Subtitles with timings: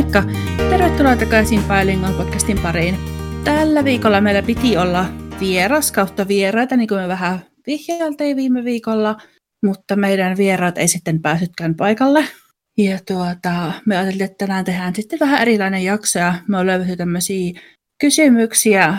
[0.00, 0.24] Moikka!
[0.56, 2.98] Tervetuloa takaisin Bilingual podcastin pariin.
[3.44, 5.06] Tällä viikolla meillä piti olla
[5.40, 9.16] vieras kautta vieraita, niin kuin me vähän vihjailtiin viime viikolla,
[9.66, 12.24] mutta meidän vieraat ei sitten pääsytkään paikalle.
[12.78, 16.96] Ja tuota, me ajattelin, että tänään tehdään sitten vähän erilainen jakso ja me on löydetty
[16.96, 17.60] tämmöisiä
[18.00, 18.98] kysymyksiä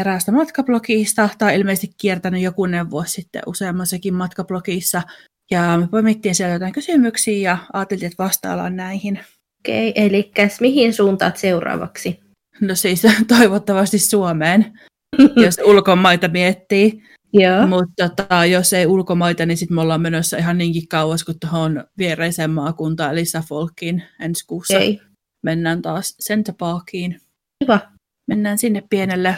[0.00, 5.02] eräästä matkablogista, tai ilmeisesti kiertänyt joku vuosi sitten useammassakin matkablogissa.
[5.50, 9.20] Ja me poimittiin siellä jotain kysymyksiä ja ajattelin, että vastaillaan näihin.
[9.60, 12.20] Okei, eli mihin suuntaat seuraavaksi?
[12.60, 13.02] No siis
[13.38, 14.78] toivottavasti Suomeen,
[15.44, 17.02] jos ulkomaita miettii.
[17.32, 17.66] Joo.
[17.66, 21.84] Mutta tota, jos ei ulkomaita, niin sitten me ollaan menossa ihan niinkin kauas kuin tuohon
[21.98, 24.76] viereiseen maakuntaan, eli Suffolkiin ensi kuussa.
[24.76, 25.00] Okei.
[25.42, 27.20] Mennään taas Center Parkiin.
[27.64, 27.80] Hyvä.
[28.26, 29.36] Mennään sinne pienelle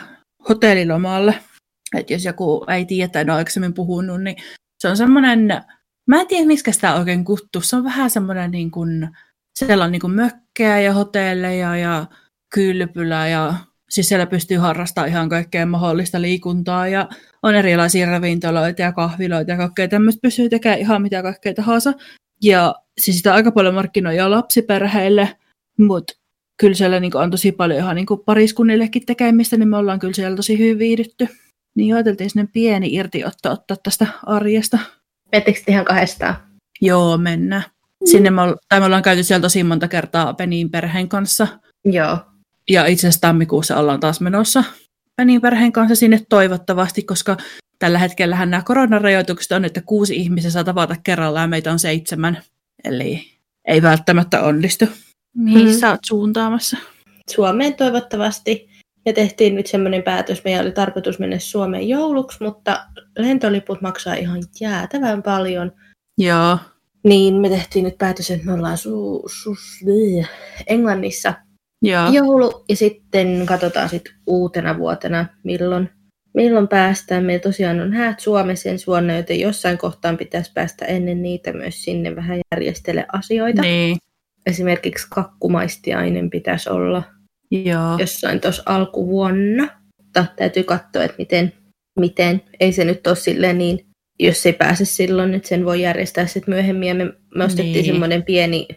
[0.49, 1.35] hotellilomalle.
[1.97, 4.37] Et jos joku ei tiedä tai en ole aikaisemmin puhunut, niin
[4.79, 5.49] se on semmoinen,
[6.07, 7.61] mä en tiedä miksi sitä oikein kuttu.
[7.61, 9.09] Se on vähän semmoinen niin kuin,
[9.67, 12.07] siellä on niin kuin mökkejä ja hotelleja ja
[12.55, 13.55] kylpylä ja
[13.91, 17.09] siis siellä pystyy harrastamaan ihan kaikkea mahdollista liikuntaa ja
[17.43, 21.93] on erilaisia ravintoloita ja kahviloita ja kaikkea tämmöistä pystyy tekemään ihan mitä kaikkea tahansa.
[22.43, 25.37] Ja siis sitä aika paljon markkinoja lapsiperheille,
[25.79, 26.15] mutta
[26.61, 30.37] kyllä siellä niin on tosi paljon ihan niin pariskunnillekin tekemistä, niin me ollaan kyllä siellä
[30.37, 31.29] tosi hyvin viihdytty.
[31.75, 34.79] Niin ajateltiin sinne pieni irtiotto ottaa tästä arjesta.
[35.33, 36.37] Mettekö ihan kahdestaan?
[36.81, 37.65] Joo, mennään.
[38.05, 41.47] Sinne me, tai me ollaan käyty siellä tosi monta kertaa Penin perheen kanssa.
[41.85, 42.19] Joo.
[42.71, 44.65] Ja itse asiassa tammikuussa ollaan taas menossa
[45.17, 47.37] Penin perheen kanssa sinne toivottavasti, koska
[47.79, 52.43] tällä hetkellä nämä koronarajoitukset on, että kuusi ihmistä saa tavata kerrallaan ja meitä on seitsemän.
[52.85, 53.23] Eli
[53.65, 54.85] ei välttämättä onnistu.
[55.37, 55.73] Mihin Mm.
[55.73, 56.77] sä oot suuntaamassa?
[57.31, 58.71] Suomeen toivottavasti.
[59.07, 62.87] Me tehtiin nyt semmoinen päätös, meidän oli tarkoitus mennä Suomeen jouluksi, mutta
[63.19, 65.73] lentoliput maksaa ihan jäätävän paljon.
[66.19, 66.59] Joo.
[67.05, 70.29] Niin me tehtiin nyt päätös, että me ollaan su- su- bleh,
[70.67, 71.35] Englannissa
[71.83, 72.13] Joo.
[72.13, 75.91] joulu ja sitten katsotaan sitten uutena vuotena, milloin,
[76.35, 77.25] milloin päästään.
[77.25, 81.85] Meillä tosiaan on häät Suomessa ensi vuonna, joten jossain kohtaan pitäisi päästä ennen niitä myös
[81.85, 83.63] sinne vähän järjestele asioita.
[83.63, 83.97] Niin.
[84.47, 87.03] Esimerkiksi kakkumaistiainen pitäisi olla
[87.51, 87.99] Joo.
[87.99, 89.69] jossain tuossa alkuvuonna.
[90.03, 91.53] Mutta täytyy katsoa, että miten,
[92.01, 92.43] miten.
[92.61, 93.90] Ei se nyt ole silleen niin,
[94.21, 96.89] jos ei pääse silloin, että sen voi järjestää sitten myöhemmin.
[96.89, 97.85] Ja me, me ostettiin Niin.
[97.85, 98.69] semmoinen pieni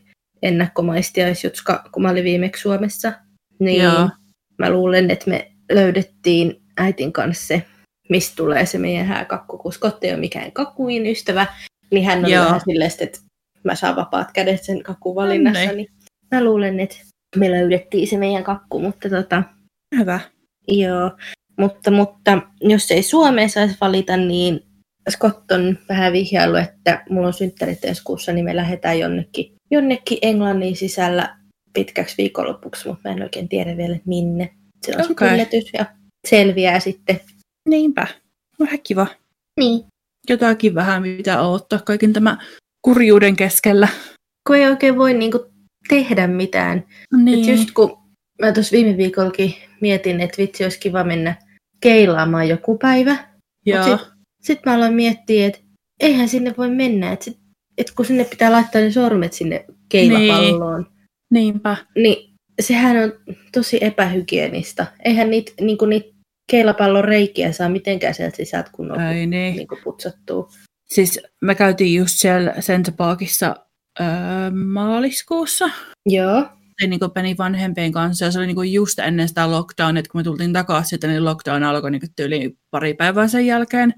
[0.41, 3.13] ennakkomaistiaisjutska, kun mä olin viimeksi Suomessa.
[3.59, 4.09] Niin Joo.
[4.57, 7.63] mä luulen, että me löydettiin äitin kanssa se,
[8.09, 11.47] mistä tulee se meidän hääkakku, kun Scott ei ole mikään kakkuin ystävä,
[11.91, 12.45] niin hän on Joo.
[12.45, 13.19] vähän silleen, että
[13.63, 15.87] mä saan vapaat kädet sen kakkuvalinnassa, niin
[16.31, 16.95] mä luulen, että
[17.35, 19.43] me löydettiin se meidän kakku, mutta tota,
[19.97, 20.19] Hyvä.
[20.67, 21.11] joo.
[21.59, 24.59] Mutta, mutta jos ei Suomeen saisi valita, niin
[25.09, 30.17] Scott on vähän vihjailu, että mulla on synttärit ensi kuussa, niin me lähdetään jonnekin, jonnekin
[30.21, 31.37] Englannin sisällä
[31.73, 34.53] pitkäksi viikonlopuksi, mutta mä en oikein tiedä vielä, minne.
[34.85, 35.33] Se on sitten Okei.
[35.33, 35.85] yllätys ja
[36.27, 37.19] selviää sitten.
[37.69, 38.07] Niinpä.
[38.59, 39.07] Vähän kiva.
[39.59, 39.85] Niin.
[40.29, 42.37] Jotakin vähän mitä odottaa kaiken tämä
[42.81, 43.87] kurjuuden keskellä.
[44.47, 45.45] Kun ei oikein voi niinku
[45.89, 46.85] tehdä mitään.
[47.23, 47.49] Niin.
[47.49, 47.97] Et just kun
[48.41, 51.35] mä tuossa viime viikollakin mietin, että vitsi olisi kiva mennä
[51.81, 53.17] keilaamaan joku päivä.
[53.65, 53.99] Joo.
[54.43, 55.59] Sitten mä aloin miettiä, että
[55.99, 57.11] eihän sinne voi mennä.
[57.11, 57.37] Että sit,
[57.77, 60.87] et kun sinne pitää laittaa ne sormet sinne keilapalloon,
[61.33, 61.77] Niinpä.
[61.95, 63.13] niin, niin sehän on
[63.51, 64.87] tosi epähygienistä.
[65.05, 66.13] Eihän niitä niinku niit
[66.51, 69.55] keilapallon reikiä saa mitenkään sieltä sisältä kunnolla Ei niin.
[69.55, 70.49] niinku putsattua.
[70.85, 73.55] Siis me käytiin just siellä Center Parkissa
[73.99, 74.05] öö,
[74.51, 75.69] maaliskuussa.
[76.05, 76.45] Joo.
[76.79, 80.19] Tein niin Penin vanhempien kanssa ja se oli niin just ennen sitä lockdownia, että kun
[80.19, 83.93] me tultiin takaisin sieltä, niin lockdown alkoi niin tyyliin pari päivää sen jälkeen.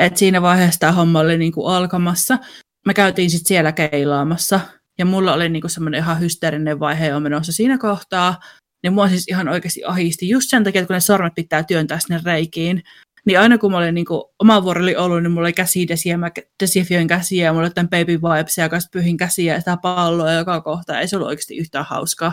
[0.00, 2.38] Et siinä vaiheessa tämä homma oli niin alkamassa.
[2.86, 4.60] Me käytiin sitten siellä keilaamassa
[4.98, 8.40] ja mulla oli niin semmoinen ihan hysteerinen vaihe jo menossa siinä kohtaa.
[8.82, 11.98] Niin mua siis ihan oikeasti ahisti just sen takia, että kun ne sormet pitää työntää
[11.98, 12.82] sinne reikiin,
[13.26, 15.88] niin aina kun mä olin niin kuin, oma vuoro oli ollut, niin mulla oli käsi
[15.88, 16.30] desiä, mä
[16.62, 20.32] desifioin käsiä ja mulla oli tämän baby vibes ja kanssa pyhin käsiä ja sitä palloa
[20.32, 21.00] joka kohta.
[21.00, 22.32] Ei se ollut oikeasti yhtään hauskaa.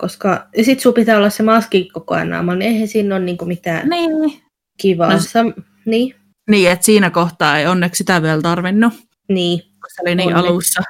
[0.00, 3.44] Koska sit sun pitää olla se maski koko ajan naamalla, niin eihän siinä ole niinku
[3.44, 4.42] mitään Niin.
[4.80, 5.12] kivaa.
[5.12, 5.52] No s- Sam,
[5.86, 6.14] niin,
[6.50, 8.92] Niin, että siinä kohtaa ei onneksi sitä vielä tarvinnut,
[9.28, 9.58] niin.
[9.94, 10.48] se oli niin Onneksi.
[10.48, 10.82] alussa.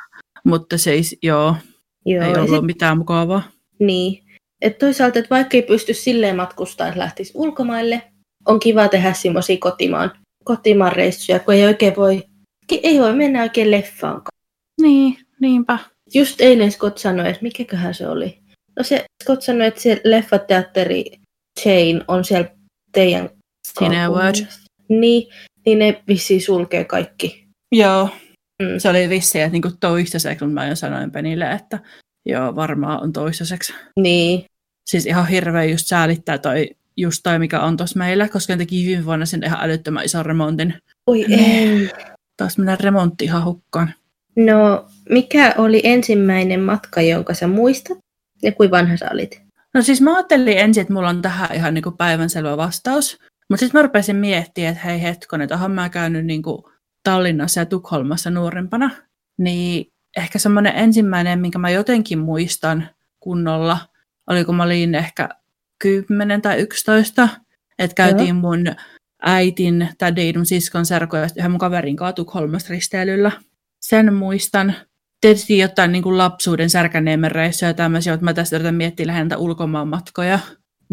[0.44, 1.56] Mutta siis, joo,
[2.06, 3.43] Joo, ei ollut sit, mitään mukavaa.
[3.78, 4.22] niin.
[4.60, 8.02] Et toisaalta, että vaikka ei pysty silleen matkustaa, että lähtisi ulkomaille,
[8.46, 10.10] on kiva tehdä semmoisia kotimaan,
[10.44, 12.22] kotimaan reissuja, kun ei oikein voi,
[12.82, 14.22] ei voi mennä oikein leffaan.
[14.81, 15.78] Niin, niinpä.
[16.14, 18.38] Just eilen Scott sanoi, että mikäköhän se oli.
[18.76, 21.05] No se Scott sanoi, että se leffateatteri
[21.60, 22.48] chain on siellä
[22.93, 23.31] teidän
[23.78, 24.46] Cineworld.
[24.88, 25.29] Niin,
[25.67, 27.46] niin ne vissiin sulkee kaikki.
[27.73, 28.08] Joo,
[28.62, 28.79] Mm.
[28.79, 31.79] se oli vissi, että niinku toistaiseksi, kun mä jo sanoin Penille, että
[32.26, 33.75] Joo, varmaan on toistaiseksi.
[33.96, 34.44] Niin.
[34.90, 38.87] Siis ihan hirveä just säälittää toi, just toi, mikä on tuossa meillä, koska ne teki
[38.87, 40.75] viime vuonna sen ihan älyttömän ison remontin.
[41.06, 41.90] Oi ei.
[42.37, 43.94] Taas mennä remontti ihan hukkaan.
[44.37, 47.99] No, mikä oli ensimmäinen matka, jonka sä muistat?
[48.43, 49.43] Ja kuin vanha sä olit?
[49.75, 53.19] No siis mä ajattelin ensin, että mulla on tähän ihan niin kuin päivänselvä vastaus.
[53.52, 56.62] Mutta sitten mä rupesin miettimään, että hei hetkonen, että mä käynyt niin kuin
[57.04, 58.90] Tallinnassa ja Tukholmassa nuorempana.
[59.38, 62.88] Niin ehkä semmoinen ensimmäinen, minkä mä jotenkin muistan
[63.20, 63.78] kunnolla,
[64.26, 65.28] oli kun mä olin ehkä
[65.78, 67.28] 10 tai 11,
[67.78, 68.38] että käytiin Joo.
[68.38, 68.64] mun
[69.22, 73.32] äitin, tädin, mun siskon ja yhden mun kaverin kanssa risteilyllä.
[73.81, 74.75] Sen muistan.
[75.20, 79.37] Tietysti jotain niin kuin lapsuuden särkänneemmän reissuja ja tämmöisiä, mutta mä tästä yritän miettiä lähinnä
[79.37, 80.38] ulkomaan matkoja.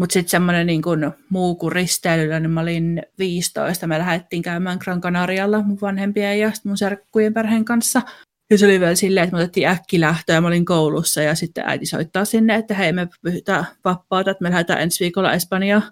[0.00, 3.86] Mutta sitten semmoinen niin kuin muu kuin risteilyllä, niin mä olin 15.
[3.86, 8.02] Me lähdettiin käymään Gran Canarialla mun vanhempien ja mun serkkujen perheen kanssa.
[8.50, 11.64] Ja se oli vielä silleen, että me otettiin äkkilähtö ja mä olin koulussa ja sitten
[11.66, 15.82] äiti soittaa sinne, että hei me pyhytään vapaata, että me lähdetään ensi viikolla Espanjaan.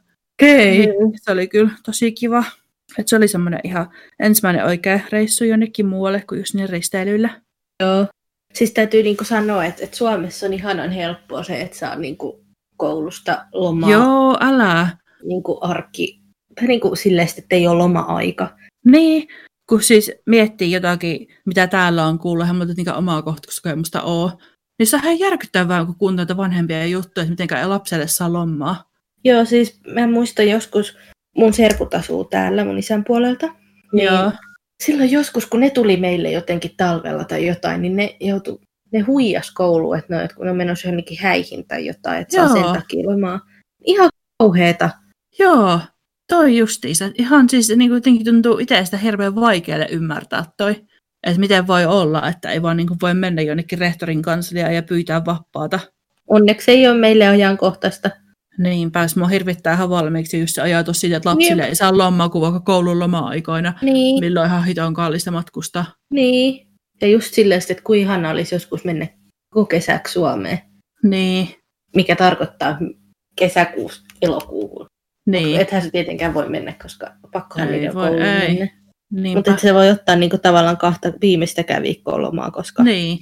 [0.42, 1.06] Okei, okay.
[1.06, 1.12] mm.
[1.16, 2.44] se oli kyllä tosi kiva.
[2.98, 3.90] Et se oli semmoinen ihan
[4.20, 7.40] ensimmäinen oikea reissu jonnekin muualle kuin just niin risteilyllä.
[7.82, 8.06] Joo.
[8.54, 12.47] Siis täytyy niinku sanoa, että, että Suomessa on ihanan helppoa se, että saa niinku
[12.78, 13.90] koulusta lomaa.
[13.90, 14.88] Joo, älä.
[15.24, 16.20] Niinku arki,
[16.60, 18.56] niinku silleen, että ei ole loma-aika.
[18.86, 19.28] Niin,
[19.68, 24.32] kun siis miettii jotakin, mitä täällä on kuullut, hän muuta niinkään omaa kohtakokemusta ole,
[24.78, 28.90] niin se on ihan järkyttävää, kun kuuntelee vanhempia juttuja, että miten lapselle saa lomaa.
[29.24, 30.96] Joo, siis mä muistan joskus,
[31.36, 33.48] mun serkut asuu täällä mun isän puolelta.
[33.92, 34.32] Niin Joo.
[34.84, 38.60] Silloin joskus, kun ne tuli meille jotenkin talvella tai jotain, niin ne joutu,
[38.92, 42.48] ne huijas kouluun, että ne, kun ne on menossa johonkin häihin tai jotain, että saa
[42.48, 43.40] sen takia lomaa.
[43.84, 44.08] Ihan
[44.38, 44.90] kauheeta.
[45.38, 45.80] Joo,
[46.28, 47.10] toi justiinsa.
[47.18, 50.84] Ihan siis niin kuin tuntuu itsestä hirveän vaikealle ymmärtää toi.
[51.26, 54.82] Että miten voi olla, että ei vaan niin kuin voi mennä jonnekin rehtorin kansliaan ja
[54.82, 55.80] pyytää vapaata.
[56.26, 58.10] Onneksi ei ole meille ajankohtaista.
[58.58, 61.68] Niin, pääs mua hirvittää ihan valmiiksi just se ajatus siitä, että lapsille niin.
[61.68, 64.20] ei saa lomaa kuin vaikka koulun loma-aikoina, niin.
[64.20, 65.84] milloin ihan hiton kallista matkusta.
[66.10, 66.67] Niin,
[67.00, 69.06] ja just silleen, että kuin ihana olisi joskus mennä
[69.54, 70.58] koko kesäksi Suomeen.
[71.02, 71.48] Niin.
[71.96, 72.78] Mikä tarkoittaa
[73.36, 74.86] kesäkuusta elokuuhun.
[75.26, 75.60] Niin.
[75.60, 78.48] Ethän se tietenkään voi mennä, koska pakkohan niiden voi, ei.
[78.48, 79.34] mennä.
[79.34, 82.82] Mutta se voi ottaa niinku tavallaan kahta viimeistäkään viikkoa lomaa, koska...
[82.82, 83.18] Niin.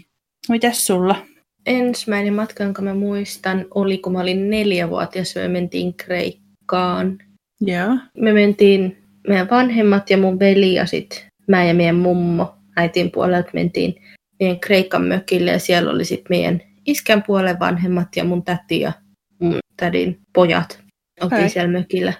[0.48, 1.26] Mitäs sulla?
[1.66, 7.18] ensimmäinen matka, jonka mä muistan, oli kun mä olin neljävuotias, me mentiin Kreikkaan.
[7.60, 7.96] Joo.
[8.18, 11.18] Me mentiin, meidän vanhemmat ja mun veli ja sitten
[11.48, 13.94] mä ja meidän mummo äitin puolelta mentiin
[14.40, 18.92] meidän Kreikan mökille ja siellä oli sitten meidän iskän puolen vanhemmat ja mun täti ja
[19.38, 20.78] mun tädin pojat.
[21.20, 21.50] Oltiin Hei.
[21.50, 22.12] siellä mökillä.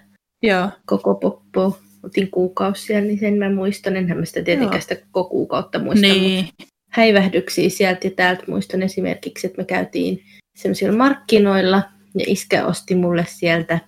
[0.43, 0.71] Joo.
[0.87, 1.79] Koko poppo.
[2.03, 3.97] Otin kuukausi siellä, niin sen mä muistan.
[3.97, 6.07] Enhän mä sitä tietenkään sitä koko kuukautta muista.
[6.07, 6.45] Niin.
[6.45, 8.45] Mutta häivähdyksiä sieltä ja täältä.
[8.49, 10.23] Muistan esimerkiksi, että me käytiin
[10.57, 11.83] sellaisilla markkinoilla
[12.15, 13.79] ja iskä osti mulle sieltä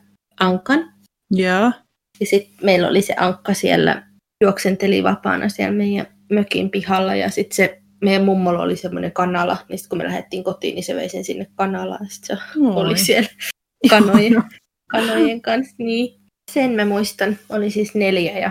[0.41, 0.93] ankan.
[1.31, 1.73] Joo.
[2.21, 4.03] Ja sitten meillä oli se ankka siellä,
[4.43, 9.79] juoksenteli vapaana siellä meidän mökin pihalla ja sitten se meidän mummolla oli semmoinen kanala, niin
[9.79, 12.75] sitten kun me lähdettiin kotiin, niin se vei sen sinne kanalaan ja sitten se Moi.
[12.77, 13.29] oli siellä
[13.91, 14.43] kanojen,
[14.91, 15.75] kanojen kanssa.
[15.79, 16.21] Niin.
[16.51, 18.51] Sen mä muistan, oli siis neljä ja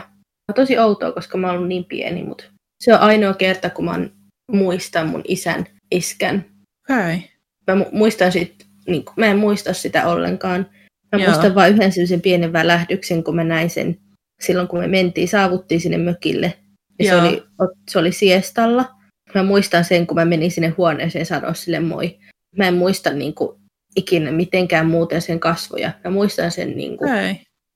[0.56, 2.44] tosi outoa, koska mä oon niin pieni, mutta
[2.83, 4.12] se on ainoa kerta, kun mä oon
[4.51, 6.45] muista mun isän iskän.
[6.89, 7.19] Okay.
[7.68, 10.69] Mä muistan sit, niin mä en muista sitä ollenkaan.
[11.11, 11.28] Mä Joo.
[11.30, 13.99] muistan vain yhden sellaisen pienen välähdyksen, kun mä näin sen
[14.42, 16.54] silloin, kun me mentiin, saavuttiin sinne mökille.
[16.99, 17.45] Ja se oli,
[17.89, 18.85] se oli siestalla.
[19.35, 22.19] Mä muistan sen, kun mä menin sinne huoneeseen sanoa sille moi.
[22.57, 23.59] Mä en muista niin kuin,
[23.95, 25.92] ikinä mitenkään muuten sen kasvoja.
[26.04, 27.09] Mä muistan sen, niin kuin,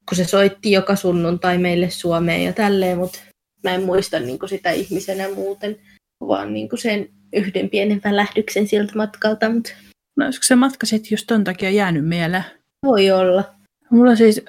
[0.09, 3.19] kun se soitti joka sunnuntai meille Suomeen ja tälleen, mutta
[3.63, 5.79] mä en muista niin kuin, sitä ihmisenä muuten
[6.27, 9.49] vaan niin kuin sen yhden pienen välähdyksen sieltä matkalta.
[9.49, 9.71] Mutta...
[10.17, 12.43] No olisiko se matka sitten just ton takia jäänyt mieleen?
[12.85, 13.43] Voi olla.
[13.89, 14.41] Mulla siis,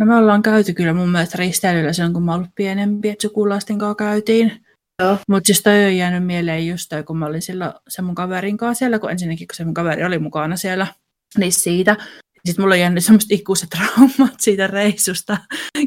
[0.00, 3.78] no me ollaan käyty kyllä mun mielestä risteilyllä silloin, kun mä ollut pienempi, että sukulaisten
[3.78, 4.66] kanssa käytiin.
[5.28, 8.56] Mutta siis toi on jäänyt mieleen just toi, kun mä olin sillä sen mun kaverin
[8.56, 10.86] kanssa siellä, kun ensinnäkin kun se mun kaveri oli mukana siellä,
[11.38, 11.96] niin siitä.
[12.46, 15.38] Sitten mulla on jäänyt semmoista ikuiset traumat siitä reissusta.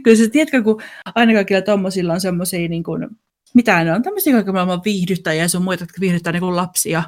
[0.04, 0.82] Kyllä sä tiedätkö, kun
[1.16, 3.08] aina kaikilla tommosilla on semmoisia niin kuin,
[3.54, 7.04] mitä ne on, tämmöisiä kaiken maailman viihdyttäjiä ja sun muita, jotka viihdyttää niin lapsia.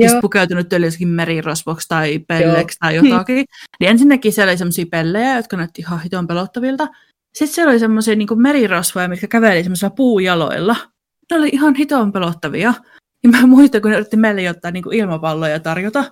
[0.00, 0.10] Joo.
[0.10, 3.44] Just pukeutunut jossakin merirosvoksi tai pelleksi tai jotakin.
[3.80, 6.88] niin ensinnäkin siellä oli semmoisia pellejä, jotka näytti ihan hiton pelottavilta.
[7.34, 10.76] Sitten siellä oli semmoisia niin merirosvoja, mitkä käveli semmoisilla puujaloilla.
[11.30, 12.74] Ne oli ihan hiton pelottavia.
[13.24, 16.04] Ja mä muistan, kun ne yritti meille jotain niin ilmapalloja tarjota.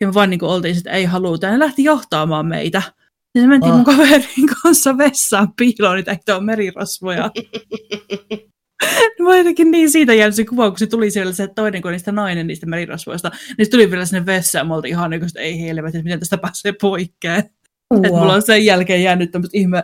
[0.00, 1.46] Ja me vaan niin kuin oltiin, että ei haluta.
[1.46, 2.82] Ja ne lähti johtaamaan meitä.
[3.34, 3.76] Ja se mentiin oh.
[3.76, 7.30] mun kaverin kanssa vessaan piiloon niitä merirosvoja.
[9.22, 12.12] Mä jotenkin niin siitä jäänyt se kuva, kun se tuli siellä se toinen kuin niistä
[12.12, 13.30] nainen niistä merirosvoista.
[13.58, 16.20] Niin se tuli vielä sinne vessaan, mä oltiin ihan niin että ei helvetti, että miten
[16.20, 17.42] tästä pääsee poikkeen.
[17.94, 18.04] Wow.
[18.04, 19.82] Että mulla on sen jälkeen jäänyt tämmöiset ihme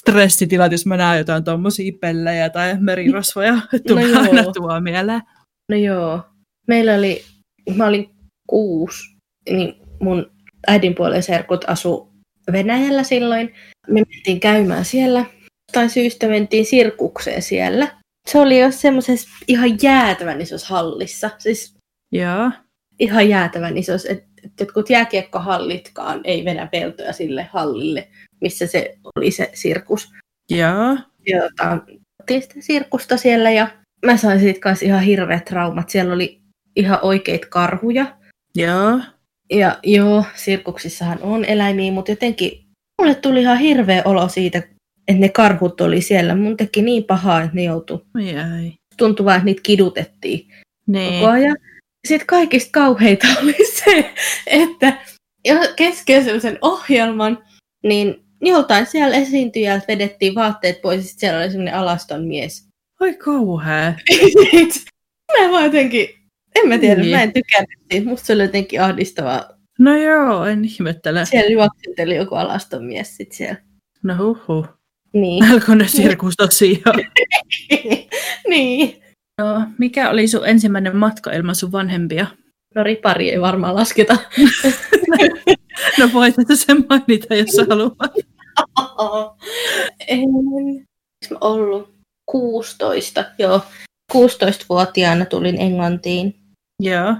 [0.00, 3.58] stressitilat, jos mä näen jotain tommosia pellejä tai merirosvoja.
[3.88, 5.22] Tulee no aina tuo mieleen.
[5.68, 6.22] No joo.
[6.68, 7.22] Meillä oli,
[7.76, 8.10] mä olin
[8.48, 9.16] kuusi,
[9.50, 10.30] niin mun
[10.66, 12.12] äidinpuolen serkut asu
[12.52, 13.54] Venäjällä silloin.
[13.88, 15.24] Me mentiin käymään siellä.
[15.72, 18.01] Tai syystä mentiin sirkukseen siellä.
[18.28, 21.30] Se oli jo semmoisessa ihan jäätävän isossa hallissa.
[21.38, 21.74] Siis
[22.12, 22.50] Joo.
[22.98, 24.08] ihan jäätävän isossa.
[24.08, 28.08] Että et jotkut jääkiekkohallitkaan ei vedä peltoja sille hallille,
[28.40, 30.12] missä se oli se sirkus.
[30.50, 30.96] Joo.
[31.26, 31.78] Jota,
[32.28, 33.68] sitä sirkusta siellä ja
[34.06, 35.90] mä sain siitä kanssa ihan hirveät traumat.
[35.90, 36.40] Siellä oli
[36.76, 38.16] ihan oikeita karhuja.
[38.56, 39.00] Joo.
[39.50, 42.66] Ja joo, sirkuksissahan on eläimiä, mutta jotenkin
[43.02, 44.62] mulle tuli ihan hirveä olo siitä,
[45.08, 46.34] että ne karhut oli siellä.
[46.34, 48.00] Mun teki niin pahaa, että ne joutui.
[48.32, 48.72] Jäi.
[48.96, 50.48] Tuntui vaan, että niitä kidutettiin
[50.86, 51.20] Niin.
[51.20, 51.56] koko ajan.
[52.08, 54.12] Sitten kaikista kauheita oli se,
[54.46, 54.98] että
[55.76, 57.38] kesken sellaisen ohjelman,
[57.84, 62.68] niin joltain siellä esiintyjältä vedettiin vaatteet pois, ja sitten siellä oli semmoinen alaston mies.
[63.00, 63.92] Oi kauhea.
[65.40, 66.08] mä vaan jotenkin,
[66.54, 67.16] en mä tiedä, Niin.
[67.16, 68.08] mä en tykännyt siitä.
[68.08, 69.48] Musta se oli jotenkin ahdistavaa.
[69.78, 71.26] No joo, en ihmettele.
[71.26, 73.56] Siellä juoksenteli joku alaston mies sit siellä.
[74.02, 74.66] No huhu.
[75.12, 75.44] Niin.
[75.50, 77.00] Älkö sirkus tosiaan.
[78.48, 79.02] niin.
[79.40, 82.26] No, mikä oli sun ensimmäinen matka ilman sun vanhempia?
[82.74, 84.16] No ripari ei varmaan lasketa.
[85.98, 87.96] No voit että sen mainita, jos sä haluat.
[90.08, 90.28] en.
[91.30, 91.94] Mä ollut
[92.30, 93.60] 16, joo.
[94.12, 96.34] 16-vuotiaana tulin Englantiin
[96.80, 97.14] Joo,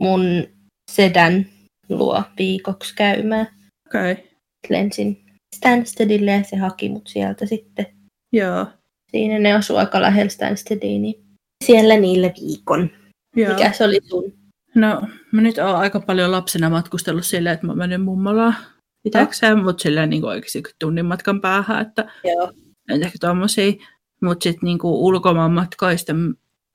[0.00, 0.46] mun
[0.90, 1.46] sedän
[1.88, 3.48] luo viikoksi käymään.
[3.88, 4.12] okei.
[4.12, 4.24] Okay.
[4.68, 7.86] Lensin Stanstedille ja se haki mut sieltä sitten.
[8.32, 8.66] Joo,
[9.10, 11.24] Siinä ne asuu aika lähellä Stanstedia, niin
[11.64, 12.90] siellä niille viikon.
[13.36, 13.52] joo.
[13.54, 14.32] Mikä se oli sun?
[14.74, 15.02] No,
[15.32, 18.54] mä nyt oon aika paljon lapsena matkustellut silleen, että mä menen mummolaan
[19.04, 22.52] itäkseen, mutta silleen niin oikeasti tunnin matkan päähän, että Joo.
[22.88, 23.72] en ehkä tommosia.
[24.22, 26.12] Mutta sitten niinku ulkomaan matkoista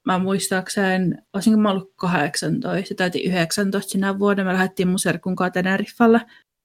[0.05, 5.51] mä muistaakseni, olisinko mä ollut 18, täytin 19 sinä vuonna, me lähdettiin mun serkun kanssa
[5.53, 6.21] Teneriffalle.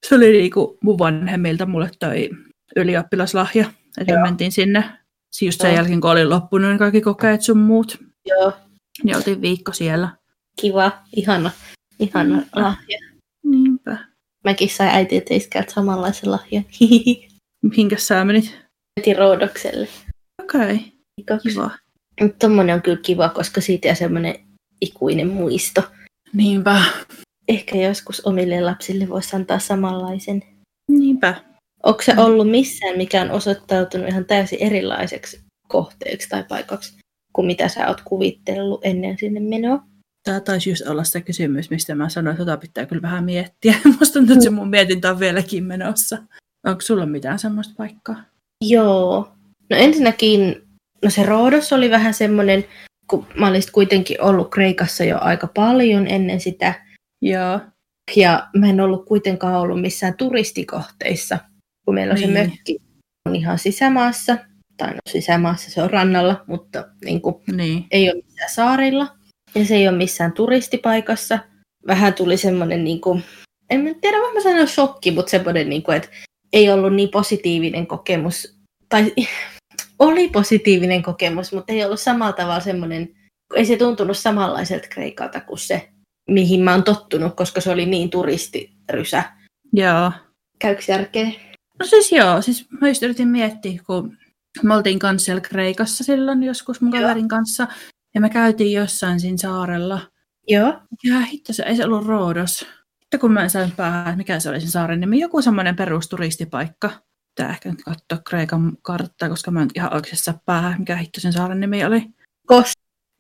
[0.07, 2.31] Se oli niinku mun vanhemmilta mulle toi
[2.77, 4.85] ylioppilaslahja, että me mentiin sinne.
[5.33, 5.77] Siis just sen Joo.
[5.77, 8.53] jälkeen, kun oli loppunut ne kaikki kokeet sun muut, Joo.
[9.05, 10.09] niin oltiin viikko siellä.
[10.61, 11.51] Kiva, ihana,
[11.99, 12.45] ihana Mm.
[12.63, 12.99] lahja.
[13.45, 13.99] Niinpä.
[14.45, 16.65] Mäkin sain äiti ja teiskältä samanlaisen lahjan.
[17.71, 18.59] Mihinkä sä menit?
[19.01, 19.89] Heti Roodokselle.
[20.45, 21.71] Okei, okay, kiva.
[22.21, 24.35] Mutta tommonen on kyllä kiva, koska siitä jää semmoinen
[24.81, 25.83] ikuinen muisto.
[26.33, 26.83] Niinpä.
[27.49, 30.43] Ehkä joskus omille lapsille voisi antaa samanlaisen.
[30.91, 31.35] Niinpä.
[31.83, 32.19] Onko se Mm.
[32.19, 36.99] ollut missään, mikä on osoittautunut ihan täysin erilaiseksi kohteeksi tai paikaksi
[37.33, 39.83] kuin mitä sä oot kuvitellut ennen sinne menoa?
[40.25, 43.75] Tämä taisi just olla se kysymys, mistä mä sanoin, että tota pitää kyllä vähän miettiä.
[43.99, 46.19] Musta tuntuu, että se mun mietintä on vieläkin menossa.
[46.67, 48.23] Onko sulla mitään semmoista paikkaa?
[48.65, 49.29] Joo.
[49.71, 50.63] No ensinnäkin,
[51.05, 52.65] no se Roodos oli vähän semmoinen,
[53.11, 56.75] kun mä olisin kuitenkin ollut Kreikassa jo aika paljon ennen sitä,
[57.23, 57.61] Joo.
[58.17, 61.39] ja mä en ollut kuitenkaan ollut missään turistikohteissa,
[61.85, 62.33] kun meillä on Niin.
[62.33, 62.79] se mökki
[63.29, 64.37] on ihan sisämaassa,
[64.77, 67.87] tai no sisämaassa se on rannalla, mutta niin kuin, Niin.
[67.91, 69.17] ei ole missään saarilla,
[69.55, 71.39] ja se ei ole missään turistipaikassa.
[71.87, 73.23] Vähän tuli semmoinen, niin kuin,
[73.71, 76.09] en tiedä, vaan mä sanon shokki, mutta semmoinen, niin kuin, että
[76.53, 78.59] ei ollut niin positiivinen kokemus,
[78.89, 79.13] tai
[79.99, 83.17] oli positiivinen kokemus, mutta ei ollut samalla tavalla semmoinen,
[83.55, 85.89] ei se tuntunut samanlaiselta Kreikalta kuin se,
[86.29, 89.25] mihin mä oon tottunut, koska se oli niin turistirysä.
[89.73, 90.13] Joo.
[90.59, 91.31] Käykö järkeä?
[91.79, 94.17] No siis joo, siis mä just yritin miettiä, kun
[94.63, 97.03] me oltiin kanssa siellä Kreikassa silloin joskus mun Joo.
[97.03, 97.69] kaverin kanssa.
[98.15, 100.01] Ja me käytiin jossain siinä saarella.
[100.49, 100.81] Joo.
[101.05, 102.67] Ja hitto, se ei se ollut Roodos.
[103.01, 106.91] Sitten kun mä en sain päähän, mikä se oli sen saaren nimi, joku semmoinen perusturistipaikka.
[107.35, 111.21] Tää ehkä nyt katsoa Kreikan karttaa, koska mä en ihan oikeasti saa päähän, mikä hitto
[111.21, 112.07] sen saaren nimi oli.
[112.47, 112.73] Kos.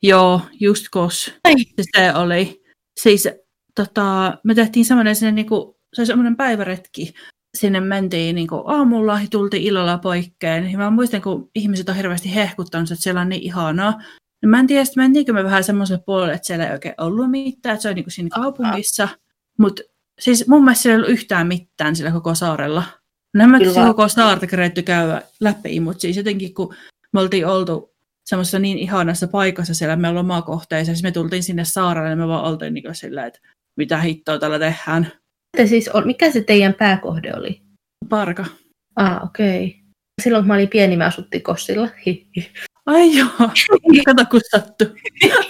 [0.02, 1.34] Joo, just Kos.
[1.44, 1.54] Ai.
[1.56, 2.62] Se, se oli.
[3.02, 3.28] Siis
[3.74, 7.14] tota, me tehtiin semmoinen sinne niinku, se oli semmoinen päiväretki.
[7.56, 10.70] Sinne mentiin niinku aamulla ja tultiin illalla poikkeen.
[10.72, 14.02] Ja mä muistan, kun ihmiset on hirveästi hehkuttanut, että siellä on niin ihanaa.
[14.42, 17.30] No mä en tiedä, että mentiinkö me vähän semmoiselle puolelle, että siellä ei oikein ollut
[17.30, 19.08] mitään, että se on niinku siinä kaupungissa.
[19.58, 19.82] Mutta
[20.20, 22.82] siis mun mielestä siellä ei ollut yhtään mitään sillä koko saarella.
[23.34, 23.94] No en mä Kyllä se vaan.
[23.94, 26.74] koko saarta keretty käydä läpi, mutta siis jotenkin kun
[27.12, 27.94] me oltiin oltu
[28.28, 32.44] semmoisessa niin ihanassa paikassa siellä meidän lomakohteissa, siis me tultiin sinne saarelle ja me vaan
[32.44, 33.40] oltiin niin sillä, että
[33.76, 35.12] mitä hittoa tällä tehdään.
[35.56, 37.62] Te siis, on- mikä se teidän pääkohde oli?
[38.08, 38.44] Parka.
[38.96, 39.66] Ah, okei.
[39.66, 39.80] Okay.
[40.22, 41.88] Silloin kun mä olin pieni, mä asuttiin Kossilla.
[42.86, 43.28] Ai joo,
[44.06, 44.84] kato kun sattu.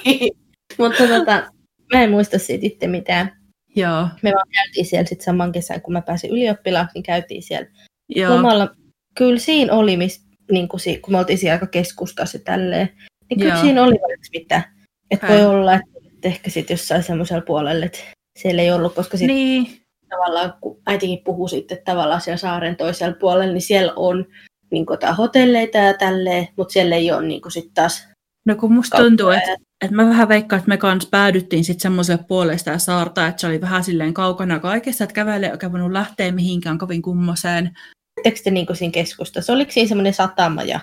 [0.78, 1.50] Mutta tota,
[1.92, 3.38] mä en muista siitä itse mitään.
[3.76, 7.68] Joo, Me vaan käytiin siellä sitten saman kesän, kun mä pääsin ylioppilaaksi, niin käytiin siellä
[8.08, 8.36] joo.
[8.36, 8.68] lomalla.
[9.14, 12.88] Kyllä siinä oli, mis, niin kun, si, kun me oltiin siellä aika keskustassa ja tälleen,
[13.30, 13.62] niin kyllä Joo.
[13.62, 14.62] siinä oli vaikka mitä.
[15.10, 15.88] Että voi olla, että
[16.22, 17.98] ehkä sitten jossain semmoisella puolella, että
[18.38, 19.66] siellä ei ollut, koska sitten Niin,
[20.08, 24.26] tavallaan, kun äitikin puhuu sitten tavallaan siellä saaren toisella puolella, niin siellä on
[24.70, 28.08] niin kuin, hotelleita ja tälleen, mutta siellä ei ole niin sitten taas
[28.46, 31.82] no kun musta tuntuu, että ja et mä vähän veikkaan, että me kanssa päädyttiin sitten
[31.82, 35.72] semmoiselle puolelle sitä saarta, että se oli vähän silleen kaukana kaikesta, että kävele ei oikein
[35.72, 37.70] voinut lähteä mihinkään kovin kummoseen.
[38.18, 39.52] Oletteko te niin kuin siinä keskustassa?
[39.52, 40.80] Oliko siinä semmoinen satama ja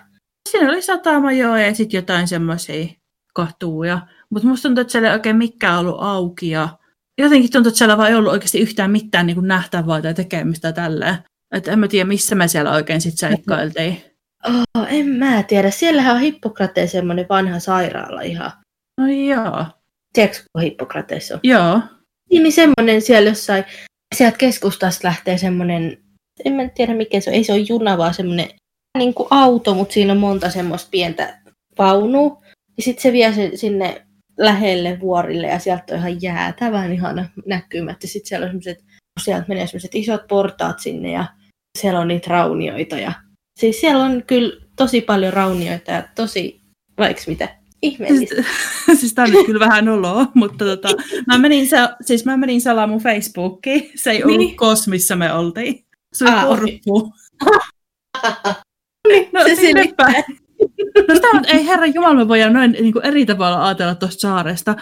[0.50, 2.86] Siinä oli satama joo ja sitten jotain semmoisia
[3.34, 4.08] katuja.
[4.30, 6.70] Mutta musta tuntuu, että siellä ei oikein mikään ollut auki ja
[7.22, 10.72] jotenkin tuntuu, että siellä vaan ei ollut oikeasti yhtään mitään niin kuin nähtävää tai tekemistä
[10.72, 11.18] tälleen.
[11.56, 14.02] Että en mä tiedä, missä me siellä oikein sitten seikkailtiin.
[14.48, 15.72] Oh, en mä tiedä.
[15.72, 18.52] Siellähän on Hippokrateen semmoinen vanha sairaala ihan.
[19.02, 19.66] No joo.
[20.14, 21.40] Tiedätkö, kun Hippokrateessa on?
[21.44, 21.82] Joo.
[22.32, 23.64] Niin, niin semmoinen siellä jossain,
[24.16, 26.05] sieltä keskustasta lähtee semmoinen,
[26.46, 28.50] en mä tiedä mikä se on, ei se ole juna, vaan semmoinen
[28.98, 31.40] niin kuin auto, mutta siinä on monta semmoista pientä
[31.78, 32.42] vaunua.
[32.78, 34.06] Ja sitten se vie sen sinne
[34.38, 37.98] lähelle vuorille ja sieltä on ihan jäätävän ihana näkymät.
[38.04, 38.86] Ja sitten siellä on semmoiset,
[39.24, 41.26] sieltä menee semmoiset isot portaat sinne ja
[41.80, 42.98] siellä on niitä raunioita.
[42.98, 43.14] Ja,
[43.60, 46.62] siis siellä on kyllä tosi paljon raunioita ja tosi,
[46.98, 48.44] vaikka mitä, ihmeellistä.
[49.00, 50.90] siis tää on nyt kyllä vähän noloa, mutta tota,
[51.28, 51.68] mä menin,
[52.02, 53.92] siis mä menin salaa mun Facebookiin.
[53.96, 54.56] Se ei ollut Niin.
[54.56, 55.85] kos, missä me oltiin.
[56.16, 57.14] Se Ah, korppu.
[59.08, 60.06] Niin, No, se sinnepä.
[60.12, 60.36] selittää.
[61.08, 64.76] No sitä, ei herra Jumala, me voidaan noin niin kuin eri tavalla ajatella tuosta saaresta.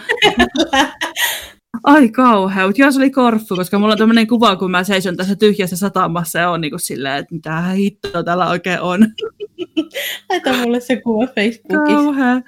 [1.84, 5.16] Ai kauhea, mutta joo se oli korffu, koska mulla on tämmöinen kuva, kun mä seison
[5.16, 9.00] tässä tyhjässä satamassa ja on niin kuin silleen, että mitä hittoa täällä oikein on.
[10.30, 11.94] Laita mulle se kuva Facebookissa.
[11.94, 12.40] Kauhea.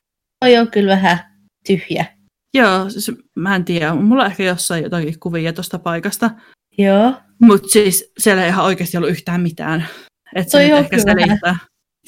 [0.45, 1.19] Toi on kyllä vähän
[1.67, 2.07] tyhjä.
[2.55, 6.31] Joo, siis, mä en tiedä, mulla on ehkä jossain jotakin kuvia tuosta paikasta,
[6.79, 7.13] Joo.
[7.43, 9.87] mutta siis siellä ei ihan oikeasti ollut yhtään mitään.
[10.35, 11.57] Että se on ehkä selittää.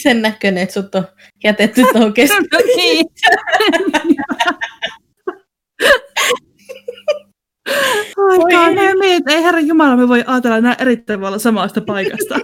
[0.02, 1.04] Sen näköinen, että sut on
[1.44, 2.44] jätetty tuohon kesken.
[2.52, 3.06] No niin.
[8.30, 12.34] Ai Voi kauhea, miet, ei herra Jumala, me voi ajatella näin eri tavalla samasta paikasta.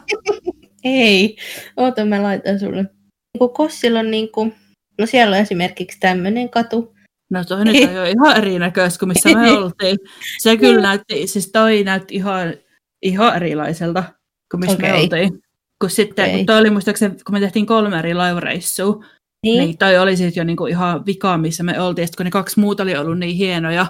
[0.85, 1.37] Ei.
[1.77, 2.83] Oota, mä laitan sulle.
[2.83, 4.55] Niin Kossilla on niin kuin,
[4.99, 6.94] no siellä on esimerkiksi tämmöinen katu.
[7.35, 9.99] No toi nyt on jo ihan erinäköistä kuin missä me oltiin.
[10.39, 12.55] Se kyllä näytti, siis toi näytti ihan,
[13.03, 14.05] ihan erilaiselta
[14.51, 15.03] kuin missä me Okei.
[15.03, 15.43] oltiin.
[15.81, 16.37] Kun sitten, Okei.
[16.37, 19.05] kun toi oli muistaakseni, kun me tehtiin kolme eri laivareissua,
[19.43, 19.59] Niin.
[19.59, 22.09] niin toi oli sitten jo niinku ihan vika, missä me oltiin.
[22.09, 23.87] Sitten kun ne kaksi muuta oli ollut niin hienoja,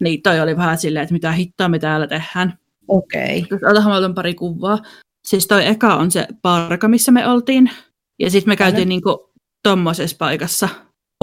[0.00, 2.58] niin toi oli vähän silleen, että mitä hittoa me täällä tehdään.
[2.88, 3.46] Okei.
[3.50, 4.78] Jos Otahan mä otan pari kuvaa.
[5.28, 7.70] Siis toi eka on se parka, missä me oltiin.
[8.18, 9.30] Ja sitten me käytiin niinku
[9.62, 10.68] tommosessa paikassa.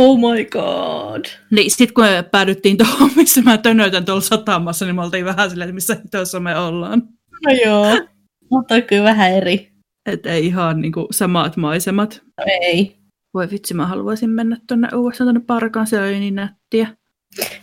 [0.02, 1.26] Oh my god.
[1.52, 5.50] Niin sit kun me päädyttiin tuohon, missä mä tönötän tuolla satamassa, niin me oltiin vähän
[5.50, 7.04] silleen, että missä hitossa me ollaan.
[7.46, 8.08] No joo.
[8.52, 9.72] Mutta on kyllä vähän eri.
[10.06, 12.22] Että ei ihan niinku samat maisemat.
[12.38, 12.98] No ei.
[13.34, 16.88] Voi vitsi, mä haluaisin mennä tonne uudestaan tonne parkaan, se oli niin nättiä.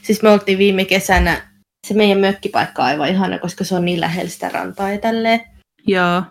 [0.02, 1.50] Siis me oltiin viime kesänä,
[1.86, 5.40] se meidän mökkipaikka on aivan ihana, koska se on niin lähellä sitä rantaa ja tälleen.
[5.88, 6.22] Ja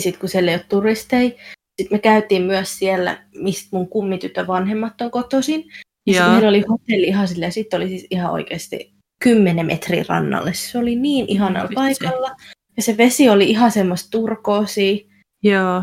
[0.00, 1.30] Sitten kun siellä ei ole turisteja,
[1.82, 5.64] sitten me käytiin myös siellä, mistä mun kummitytön vanhemmat on kotoisin.
[6.06, 10.04] Ja, Ja- ja meillä oli hotelli ihan silleen, sitten oli siis ihan oikeasti 10 metrin
[10.08, 10.54] rannalle.
[10.54, 12.30] Se oli niin ihanalla paikalla.
[12.76, 14.96] Ja se vesi oli ihan semmoista turkoosia.
[15.44, 15.82] ja,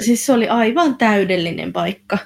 [0.00, 2.18] Siis se oli aivan täydellinen paikka.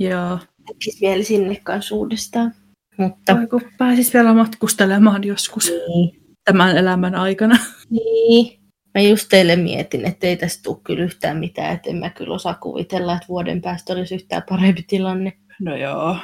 [0.00, 0.38] ja.
[0.66, 2.54] Tekisi mieli sinne kanssa uudestaan.
[2.96, 6.22] Mutta Voi kun pääsis vielä matkustelemaan joskus niin.
[6.44, 7.58] tämän elämän aikana.
[7.90, 8.58] niin.
[8.94, 11.74] Mä just teille mietin, että ei tästä tule kyllä yhtään mitään.
[11.74, 15.32] Että en mä kyllä osaa kuvitella, että vuoden päästä olisi yhtään parempi tilanne.
[15.60, 16.16] No joo,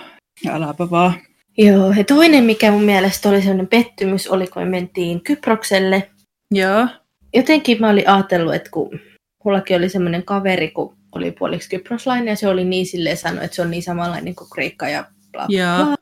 [0.49, 1.15] äläpä vaan.
[1.59, 6.11] Joo, ja toinen, mikä mun mielestä oli sellainen pettymys, oli kun me mentiin Kyprokselle.
[6.51, 6.87] Joo,
[7.35, 9.01] Jotenkin mä olin ajatellut, että kun
[9.45, 13.55] mullakin oli semmoinen kaveri, kun oli puoliksi kyproslainen, ja se oli niin silleen sanoi, että
[13.55, 15.57] se on niin samanlainen kuin Kreikka ja bla bla.
[15.59, 15.97] joo.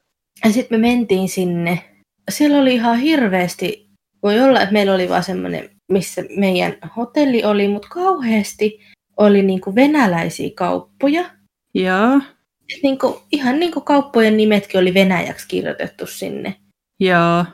[0.44, 1.84] Ja sitten me mentiin sinne.
[2.30, 3.88] Siellä oli ihan hirveästi,
[4.22, 8.80] voi olla, että meillä oli vaan semmoinen, missä meidän hotelli oli, mutta kauheasti
[9.16, 11.24] oli niinku venäläisiä kauppoja.
[11.74, 12.16] joo,
[12.74, 16.54] Et niinku, ihan niinku kauppojen nimetkin oli venäjäksi kirjoitettu sinne.
[17.00, 17.44] joo,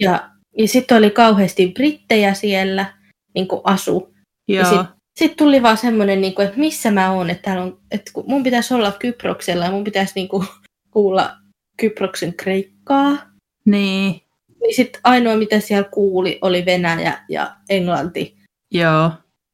[0.00, 2.86] Ja, ja sitten oli kauheasti brittejä siellä,
[3.34, 4.14] niin kuin asu.
[4.48, 4.86] Ja joo, sitten
[5.18, 8.24] sit tuli vaan semmoinen, niin kuin, että missä mä oon, että, täällä on, että kun
[8.26, 10.46] mun pitäisi olla Kyproksella ja mun pitäisi niin kuin,
[10.90, 11.36] kuulla
[11.76, 13.18] Kyproksen kreikkaa.
[13.66, 14.20] niin,
[14.64, 18.36] Niin sitten ainoa, mitä siellä kuuli, oli Venäjä ja Englanti.
[18.70, 19.10] joo.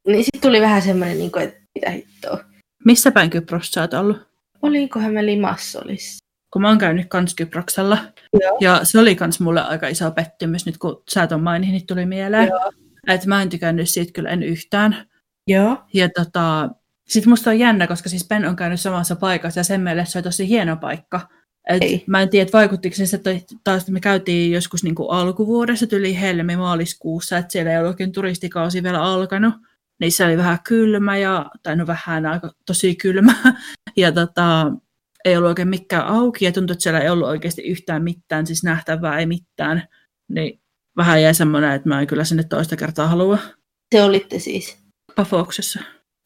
[0.07, 2.45] Niin sitten tuli vähän semmoinen, niin kuin, että mitä hittoa.
[2.85, 4.17] Missä päin Kyprossa sä oot ollut?
[4.63, 6.21] Olinkohan me Limassolissa?
[6.53, 7.99] kun mä oon käynyt kans Kyproksella.
[8.41, 8.59] Joo.
[8.61, 12.07] Ja se oli kans mulle aika iso pettymys, nyt kun sä ton mainihin, niin tuli
[12.07, 12.49] mieleen.
[12.49, 12.73] Joo.
[13.09, 15.07] Että mä en tykännyt siitä kyllä en yhtään.
[15.47, 15.77] Joo.
[15.95, 16.69] Ja tota,
[17.09, 20.19] sit musta on jännä, koska siis Ben on käynyt samassa paikassa ja sen mielestä se
[20.19, 21.21] on tosi hieno paikka.
[21.71, 22.05] Et Ei.
[22.07, 23.31] mä en tiedä, että vaikuttiko se, että
[23.65, 28.13] taas me käytiin joskus niin kuin alkuvuodessa, tyli helmi maaliskuussa, että siellä ei ollut oikein
[28.13, 29.55] turistikausi vielä alkanut.
[30.01, 33.35] Niin se oli vähän kylmä, ja, tai no vähän aika tosi kylmä.
[33.97, 34.73] Ja tota,
[35.25, 38.65] ei ollut oikein mikään auki, ja tuntui, että siellä ei ollut oikeasti yhtään mitään, siis
[38.65, 39.89] nähtävää ei mitään.
[40.29, 40.61] Niin
[40.97, 43.39] vähän jäi semmoinen, että mä en kyllä sinne toista kertaa halua.
[43.95, 44.79] Se olitte siis.
[45.25, 45.81] Foxessa.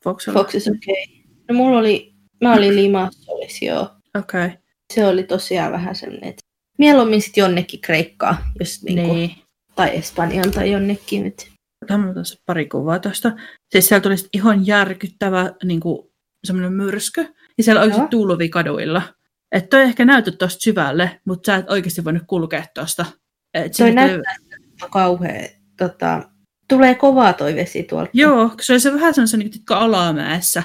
[0.04, 0.40] Foxella.
[0.40, 1.04] Foxes, okei.
[1.04, 1.44] Okay.
[1.48, 3.82] No mulla oli, mä olin Limassolissa, joo.
[4.18, 4.44] Okei.
[4.44, 4.63] Okay.
[4.94, 6.42] Se oli tosiaan vähän semmoinen, että
[6.78, 9.30] mieluummin sitten jonnekin Kreikkaa, jos niinku, Niin.
[9.74, 11.48] tai Espanjaan tai jonnekin nyt.
[11.84, 13.32] Otan tuossa pari kuvaa tuosta.
[13.72, 16.08] Siis siellä tuli ihan järkyttävä niin kuin,
[16.46, 17.26] semmoinen myrsky.
[17.58, 19.02] Ja siellä oikeasti tuuluvi kaduilla.
[19.52, 23.04] Että toi ehkä näytät tuosta syvälle, mutta sä et oikeasti voinut kulkea tuosta.
[23.52, 26.22] Toi tuli- näyttää että on kauhea, tota,
[26.68, 28.10] tulee kovaa toi vesi tuolta.
[28.14, 30.62] Joo, se oli se vähän semmoisen niin kuin, alamäessä.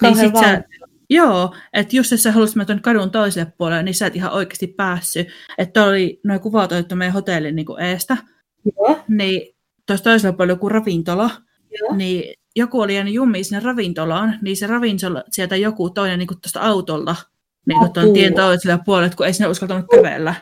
[0.00, 0.62] kauhean sit sä-.
[1.10, 4.32] Joo, että just jos sä haluaisit mennä tuonne kadun toiselle puolelle, niin sä et ihan
[4.32, 5.28] oikeasti päässyt.
[5.58, 8.16] Että oli noin kuvat otettu meidän hotellin niin eestä.
[8.64, 11.30] Joo, Niin tuossa toisella puolella joku ravintola.
[11.80, 11.96] joo.
[11.96, 16.60] niin joku oli jäänyt jummiin sinne ravintolaan, niin se ravintola, sieltä joku toinen niin tuosta
[16.60, 17.16] autolla,
[17.66, 20.34] niin tuon tien toisella puolella, kun ei sinne uskaltanut kävellä.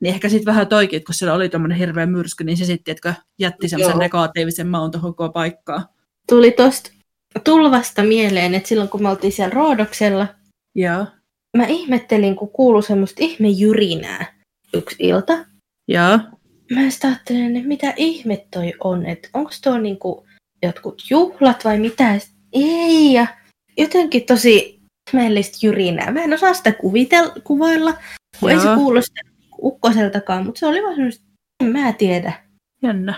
[0.00, 3.14] Niin ehkä sitten vähän toikin, kun siellä oli tuommoinen hirveä myrsky, niin se sitten, että
[3.38, 5.84] jätti semmoisen negatiivisen maun tuohon koko paikkaan.
[6.28, 6.90] Tuli tosta
[7.44, 10.26] tulvasta mieleen, että silloin kun me oltiin siellä Roodoksella,
[10.74, 11.06] Joo.
[11.56, 14.34] mä ihmettelin, kun kuului semmoista ihme jyrinää
[14.74, 15.44] yksi ilta.
[15.88, 16.18] Joo.
[16.72, 20.26] Mä sitten ajattelin, että mitä ihme toi on, että onko tuo niinku
[20.62, 22.18] jotkut juhlat vai mitä.
[22.52, 23.26] Ei, ja
[23.76, 26.10] jotenkin tosi ihmeellistä jyrinää.
[26.10, 27.94] Mä en osaa sitä kuvitel, kuvailla,
[28.40, 29.20] kun ei se kuulosta
[29.62, 31.24] ukkoseltakaan, mutta se oli vaan semmoista,
[31.64, 32.32] en mä tiedä.
[32.82, 33.14] Jännä.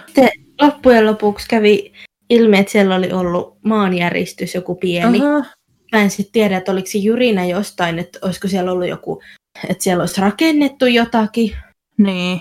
[0.60, 1.92] Loppujen lopuksi kävi
[2.30, 5.18] ilmi, että siellä oli ollut maanjäristys, joku pieni.
[5.20, 5.44] Aha.
[5.92, 9.22] Mä en sitten tiedä, että oliko se jyrinä jostain, että olisiko siellä ollut joku,
[9.68, 11.56] että siellä olisi rakennettu jotakin,
[11.98, 12.40] Niin.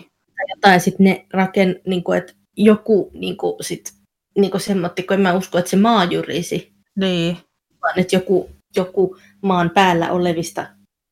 [0.62, 3.94] tai sitten ne raken, niin kuin, että joku niin kuin, sit,
[4.38, 7.38] niin kuin semmoitti, kun en mä usko, että se maa jyrisi, Niin.
[7.82, 10.66] vaan että joku, joku maan päällä olevista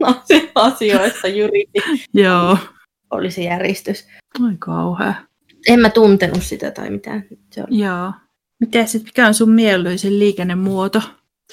[0.56, 2.58] asioista jyrisi, Joo.
[3.12, 4.08] oli se järjestys.
[4.44, 5.14] Oi kauhea.
[5.68, 7.24] En mä tuntenut sitä tai mitään.
[7.52, 7.80] Se oli.
[7.80, 8.12] Joo.
[8.60, 11.02] Miten sitten, mikä on sun mieluisin liikennemuoto?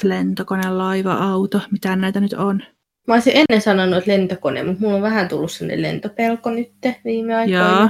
[0.03, 2.63] Lentokone, laiva, auto, mitä näitä nyt on?
[3.09, 6.73] Mä olisin ennen sanonut, että lentokone, mutta mulla on vähän tullut sellainen lentopelko nyt
[7.05, 7.81] viime aikoina.
[7.81, 7.89] Joo.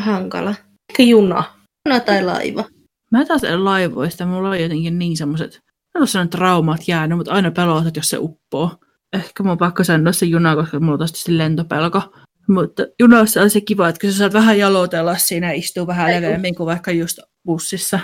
[0.00, 0.54] Hankala.
[0.90, 1.44] Ehkä juna.
[1.86, 2.64] Juna tai laiva.
[3.10, 5.54] Mä taas en laivoista, mulla on jotenkin niin semmoiset,
[5.94, 8.70] en ole sellainen traumat jäänyt, mutta aina pelotat, jos se uppoo.
[9.12, 12.02] Ehkä mun on pakko sanoa se juna, koska mulla on tietysti lentopelko.
[12.48, 16.10] Mutta junassa on se kiva, että kun sä saat vähän jalotella siinä ja istuu vähän
[16.10, 18.00] leveämmin kuin vaikka just bussissa.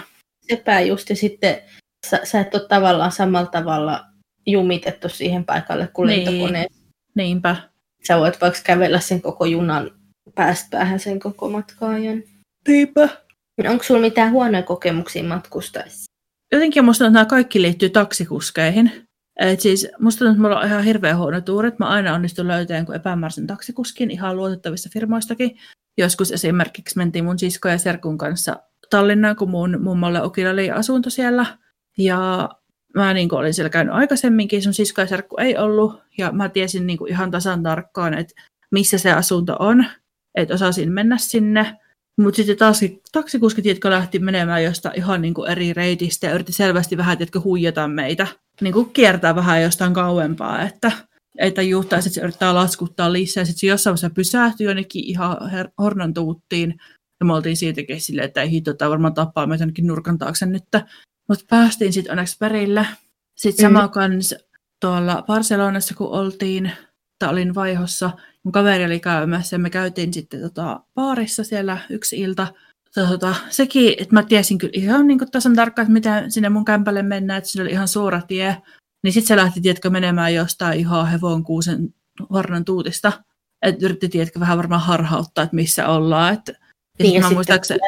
[0.48, 1.56] Sepä just, ja sitten
[2.06, 4.04] sä, sä et ole tavallaan samalla tavalla
[4.46, 6.24] jumitettu siihen paikalle kuin Niin.
[6.26, 6.66] lentokone.
[7.14, 7.56] Niinpä.
[8.06, 9.90] Sä voit vaikka kävellä sen koko junan
[10.34, 12.22] päästä päähän sen koko matkaa ajan.
[12.68, 13.08] Niinpä.
[13.68, 16.12] Onko sulla mitään huonoja kokemuksia matkustaessa?
[16.52, 18.92] Jotenkin musta tuntuu, että nämä kaikki liittyy taksikuskeihin.
[19.40, 21.78] Et siis musta tuntuu, että mulla on ihan hirveän huono tuurit.
[21.78, 25.58] Mä aina onnistun löytämään jonkun epämääräisen taksikuskin ihan luotettavista firmoistakin.
[25.98, 28.56] Joskus esimerkiksi mentiin mun sisko ja serkun kanssa
[28.90, 31.46] Tallinnaan, kun mun mummolle Okilla oli asunto siellä.
[31.98, 32.48] Ja
[32.94, 36.02] mä niin olin siellä käynyt aikaisemminkin, sun sisko ja serkku ei ollut.
[36.18, 38.34] Ja mä tiesin niin ihan tasan tarkkaan, että
[38.70, 39.84] missä se asunto on.
[40.34, 41.76] Että osasin mennä sinne.
[42.20, 42.80] Mutta sitten taas
[43.12, 47.40] taksikuskit, jotka lähti menemään jostain ihan niin kuin eri reitistä ja yritti selvästi vähän, että
[47.40, 48.26] huijata meitä.
[48.60, 50.92] Niin kuin kiertää vähän jostain kauempaa, että
[51.38, 53.44] että juhtaa, sitten se yrittää laskuttaa lisää.
[53.44, 55.36] Sitten se jossain vaiheessa pysähtyi jonnekin ihan
[55.78, 56.74] hornan tuuttiin.
[57.20, 60.46] Ja me oltiin siitäkin silleen, että ei hitto, tämä varmaan tappaa meitä jonnekin nurkan taakse
[60.46, 60.64] nyt.
[61.28, 62.86] Mutta päästiin sitten onneksi perille.
[63.34, 64.34] Sitten sama kans
[64.80, 66.72] tuolla Barcelonassa, kun oltiin,
[67.18, 68.10] tai olin vaihossa,
[68.42, 72.46] mun kaveri oli käymässä ja me käytiin sitten tota, baarissa siellä yksi ilta.
[72.94, 77.02] Tota, sekin, että mä tiesin kyllä ihan niin tasan tarkkaan, että miten sinne mun kämpälle
[77.02, 78.62] mennään, että siinä oli ihan suora tie.
[79.02, 81.94] Niin sitten se lähti, tiedätkö, menemään jostain ihan hevonkuusen
[82.32, 83.12] varnan tuutista.
[83.62, 86.34] Että yritti, tiedätkö, vähän varmaan harhauttaa, että missä ollaan.
[86.34, 86.52] Että,
[86.98, 87.80] Niin, niin, ja muistaakseni,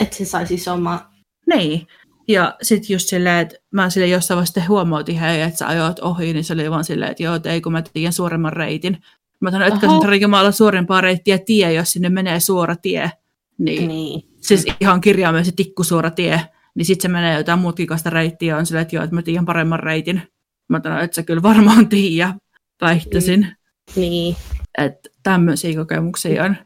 [0.00, 1.10] että se sai siis oma...
[1.54, 1.86] niin.
[2.28, 6.32] Ja sitten just silleen, että mä sille jossain vaiheessa huomautin hei, että sä ajoit ohi,
[6.32, 8.98] niin se oli vaan silleen, että joo, ei kun mä tiedän suoremman reitin.
[9.40, 13.10] Mä sanoin, että tarvitsen olla suorempaa reittiä tie, jos sinne menee suora tie.
[13.58, 14.22] Niin, Niin.
[14.40, 16.40] siis ihan kirjaimellisesti tikkusuora tie.
[16.74, 19.80] Niin sitten se menee jotain mutkikasta reittiä on silleen, että joo, että mä tiedän paremman
[19.80, 20.22] reitin.
[20.68, 22.34] Mä sanoin, että sä kyllä varmaan tiedä.
[22.80, 23.56] väittäisin.
[23.96, 24.36] Niin.
[24.78, 26.56] Että tämmöisiä kokemuksia on.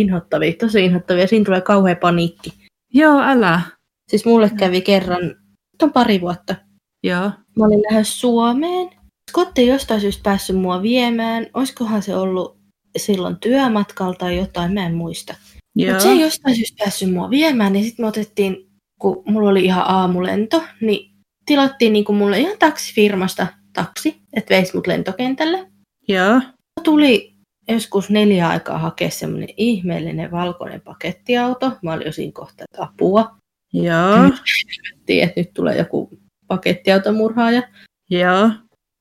[0.00, 1.26] Inhottavia, tosi inhottavia.
[1.26, 2.52] Siinä tulee kauhea paniikki.
[2.94, 3.60] Joo, älä.
[4.08, 5.36] Siis mulle kävi kerran,
[5.82, 6.54] on pari vuotta.
[7.02, 7.30] Joo.
[7.58, 8.90] Mä olin lähes Suomeen.
[9.30, 11.46] Skotti ei jostain syystä päässyt mua viemään.
[11.54, 12.58] Olisikohan se ollut
[12.96, 15.34] silloin työmatkalla tai jotain, mä en muista.
[15.76, 15.92] Joo.
[15.92, 19.64] Mutta se ei jostain syystä päässyt mua viemään, niin sitten me otettiin, kun mulla oli
[19.64, 21.10] ihan aamulento, niin
[21.46, 25.70] tilattiin niin mulle ihan taksifirmasta taksi, että veisi mut lentokentälle.
[26.08, 26.40] Joo.
[26.84, 27.29] Tuli
[27.70, 31.72] joskus neljä aikaa hakea semmoinen ihmeellinen valkoinen pakettiauto.
[31.82, 33.36] Mä olin jo siinä kohtaa, että apua.
[33.72, 34.30] Joo.
[35.06, 37.62] Tiedät, että nyt tulee joku pakettiautomurhaaja.
[38.10, 38.50] Joo.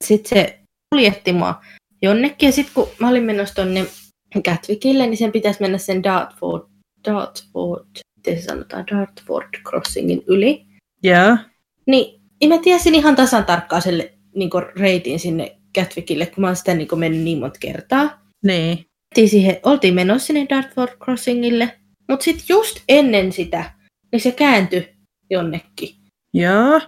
[0.04, 0.60] Sitten se
[0.96, 1.62] kuljetti mua
[2.02, 2.48] jonnekin.
[2.48, 3.86] Ja sitten kun mä olin menossa tonne
[4.46, 6.64] Gatwickille, niin sen pitäisi mennä sen Dartford,
[7.06, 10.66] Dartford, miten se sanotaan, Dartford Crossingin yli.
[11.04, 11.38] Joo.
[11.86, 16.56] Niin ja mä tiesin ihan tasan tarkkaan sen niin reitin sinne Gatwickille, kun mä oon
[16.56, 18.29] sitä niin mennyt niin monta kertaa.
[18.46, 18.86] Niin.
[19.12, 23.72] Oltiin, siihen, oltiin menossa sinne Dartford Crossingille, mutta sitten just ennen sitä,
[24.12, 24.90] niin se kääntyi
[25.30, 25.96] jonnekin.
[26.34, 26.82] Joo.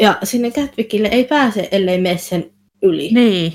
[0.00, 2.50] Ja sinne Gatwickille ei pääse, ellei mene sen
[2.82, 3.10] yli.
[3.12, 3.52] Niin.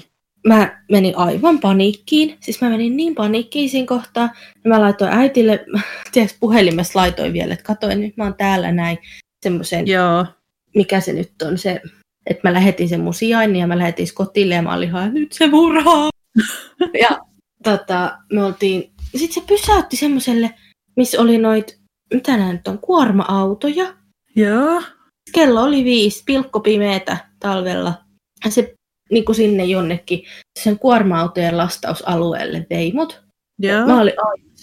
[0.48, 2.38] Mä menin aivan paniikkiin.
[2.40, 4.30] Siis mä menin niin paniikkiin siinä kohtaa.
[4.64, 5.66] Ja mä laitoin äitille,
[6.12, 8.98] tiedätkö, puhelimessa laitoin vielä, että katoin, nyt mä oon täällä näin
[9.44, 10.26] semmoisen, Joo.
[10.76, 11.82] mikä se nyt on se,
[12.26, 15.32] että mä lähetin sen mun sijainnin ja mä lähetin kotille ja mä olin ihan, nyt
[15.32, 16.10] se murhaa.
[17.02, 17.20] ja
[17.63, 20.54] tota, me oltiin, sitten se pysäytti semmoiselle,
[20.95, 21.80] missä oli noit,
[22.13, 23.93] mitä nämä nyt on, kuorma-autoja.
[24.36, 24.82] Joo.
[25.34, 27.93] Kello oli viisi, pilkkopimeetä talvella.
[28.45, 28.74] Ja se
[29.12, 30.24] niin kuin sinne jonnekin
[30.60, 33.21] sen kuorma-autojen lastausalueelle vei mut.
[33.60, 33.88] Joo.
[33.88, 34.13] Mä olin,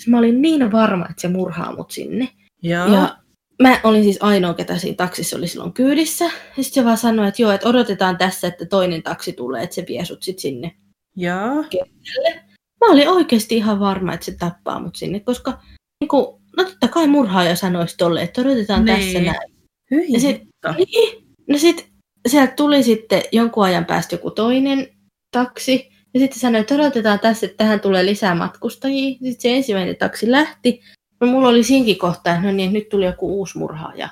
[0.06, 2.28] mä olin niin varma, että se murhaa mut sinne.
[2.62, 2.87] Joo.
[2.87, 3.16] Ja
[3.62, 6.24] mä olin siis ainoa, ketä siinä taksissa oli silloin kyydissä.
[6.24, 9.74] Ja sitten se vaan sanoi, että joo, että odotetaan tässä, että toinen taksi tulee, että
[9.74, 10.74] se vie sut sit sinne
[11.16, 11.64] Joo.
[11.70, 12.47] kentälle.
[12.81, 15.59] Mä olin oikeasti ihan varma, että se tappaa mut sinne, koska
[16.01, 18.97] niin kuin, no totta kai murhaaja sanoisi tolle, että odotetaan Niin.
[18.99, 19.53] tässä näin.
[19.91, 20.43] Hyi Ja sit-.
[20.77, 21.25] Niin.
[21.49, 21.88] No sit
[22.29, 24.88] sieltä tuli sitten jonkun ajan päästä joku toinen
[25.37, 25.91] taksi.
[26.14, 29.11] Ja sitten sanoi, että odotetaan tässä, että tähän tulee lisää matkustajia.
[29.11, 30.81] Sitten se ensimmäinen taksi lähti.
[31.21, 34.09] No mulla oli siinkin kohta, no niin, että nyt tuli joku uusi murhaaja.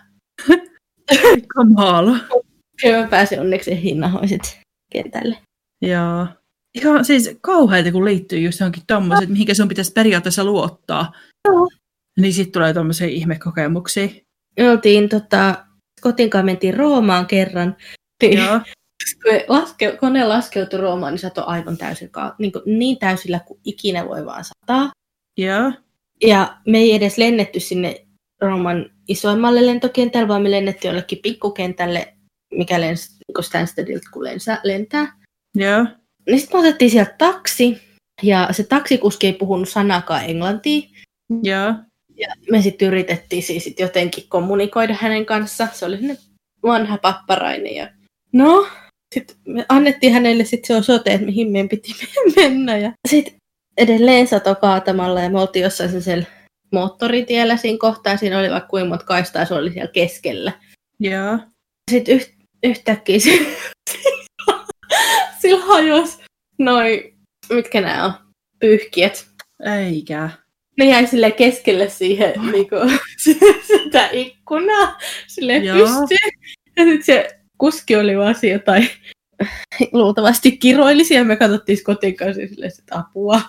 [1.55, 2.17] Kamala.
[2.85, 4.61] Ja mä pääsin onneksi hinnahoiset
[4.93, 5.37] kentälle.
[5.83, 6.27] Joo.
[6.77, 11.13] Ihan siis kauheita, kun liittyy just johonkin tommoset, mihinkä sun pitäisi periaatteessa luottaa.
[11.49, 11.69] Joo.
[12.21, 14.09] Niin sitten tulee tommosia ihmekokemuksia.
[14.57, 15.67] Me oltiin tota,
[16.01, 17.77] kotinkaan mentiin Roomaan kerran.
[18.23, 18.61] Niin, Joo.
[19.25, 24.09] kun laske, kone laskeutui Roomaan, niin satoi aivan täysin, niin, kuin, niin täysillä kuin ikinä
[24.09, 24.91] voi vaan sataa.
[25.39, 25.73] Joo.
[26.25, 28.07] Ja me ei edes lennetty sinne
[28.41, 32.15] Rooman isoimmalle lentokentälle, vaan me lennettiin jollekin pikkukentälle,
[32.55, 35.13] mikä lensi niin Stanstedilta, kun lensä, lentää.
[35.55, 35.87] Joo.
[36.27, 37.79] Niin sitten me otettiin sieltä taksi,
[38.23, 40.89] ja se taksikuski ei puhunut sanakaan englantia.
[41.43, 41.75] Joo.
[42.17, 45.69] Ja me sitten yritettiin siis sit jotenkin kommunikoida hänen kanssa.
[45.73, 46.25] Se oli sellainen
[46.63, 47.75] vanha papparainen.
[47.75, 47.89] Ja...
[48.33, 48.67] No,
[49.15, 51.93] sitten me annettiin hänelle sitten se osoite, että mihin meidän piti
[52.37, 52.77] mennä.
[52.79, 53.35] Ja sitten
[53.77, 56.27] edelleen sato kaatamalla ja me oltiin jossain sellaisella
[56.73, 58.17] moottoritiellä siinä kohtaa.
[58.17, 60.53] Siinä oli vaikka kuinka monta kaistaa, se oli siellä keskellä.
[61.01, 61.39] Joo.
[61.91, 63.31] Sitten yht, yhtäkkiä se,
[65.43, 66.19] sillä hajos
[66.59, 67.15] noi,
[67.53, 68.13] mitkä nämä on,
[68.61, 69.27] pyyhkiät.
[69.79, 70.31] Eikä.
[70.79, 72.77] Ne jäi sille keskelle siihen niinku,
[73.67, 76.31] sitä ikkunaa sille pystyyn.
[76.77, 78.89] Ja sitten se kuski oli vaan jotain
[79.93, 83.41] luultavasti kiroilisi ja me katsottiin kotiin kanssa silleen, että apua.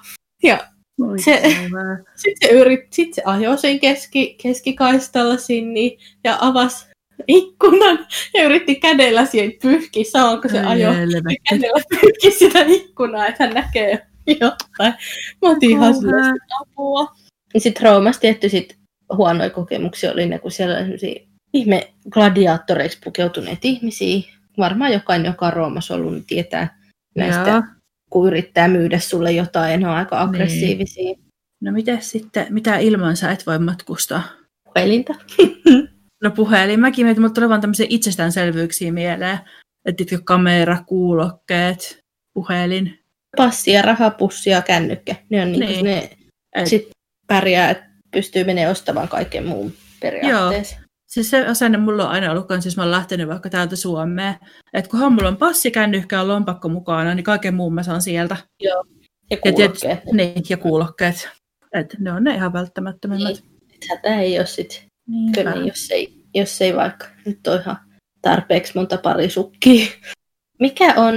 [0.43, 0.67] Ja
[1.23, 1.41] Se-
[2.15, 6.86] sitten se, yrit, sit se ajoi sen keski, keskikaistalla sinne ja avasi
[7.27, 10.95] ikkunan ja yritti kädellä siihen pyyhkiä samalla kun se ajoi.
[10.95, 11.35] helvetti.
[11.49, 14.93] Kädellä pyyhki sitä ikkunaa, että hän näkee jotain.
[15.41, 15.93] Mä otin ihan
[16.61, 17.15] apua.
[17.53, 18.77] Ja sitten Roomassa tietty sit
[19.17, 24.21] huonoja kokemuksia oli ne, kun siellä oli sellaisia ihme gladiaattoreiksi pukeutuneet ihmisiä.
[24.57, 26.79] Varmaan jokainen, joka on Roomassa ollut, niin tietää
[27.15, 27.63] näistä, Joo.
[28.09, 31.15] kun yrittää myydä sulle jotain, ne on aika aggressiivisia.
[31.61, 34.23] No miten sitten, mitä ilman sä et voi matkustaa?
[34.63, 35.15] Puhelinta.
[36.23, 39.39] No puhelin, mäkin mietin, mutta tulee vaan tämmöisiä itsestäänselvyyksiä mieleen.
[39.85, 42.03] Että kamera, kuulokkeet,
[42.33, 42.99] puhelin.
[43.37, 45.15] Passi ja rahapussi ja kännykkä.
[45.29, 45.85] Ne on niinku Niin.
[45.85, 46.09] ne
[46.55, 46.89] Et, sit
[47.27, 50.75] pärjää, että pystyy menemään ostamaan kaiken muun periaatteessa.
[51.07, 54.35] Siis se asenne mulla on aina ollut, siis mä oon lähtenyt vaikka täältä Suomeen.
[54.73, 58.37] Että kunhan mulla on passi, kännykkä ja lompakko mukana, niin kaiken muun mä saan sieltä.
[58.63, 58.83] Ja
[59.31, 59.79] Ja, kuulokkeet.
[59.79, 61.29] tietysti, niin, ja kuulokkeet.
[61.73, 63.41] Et ne on ne ihan välttämättömimmät.
[63.41, 63.79] Niin.
[63.89, 65.43] Hätä ei ole sit Niinpä.
[65.43, 67.77] Kyllä, jos ei, jos ei vaikka nyt ole ihan
[68.21, 69.85] tarpeeksi monta parisukkia.
[70.59, 71.13] Mikä on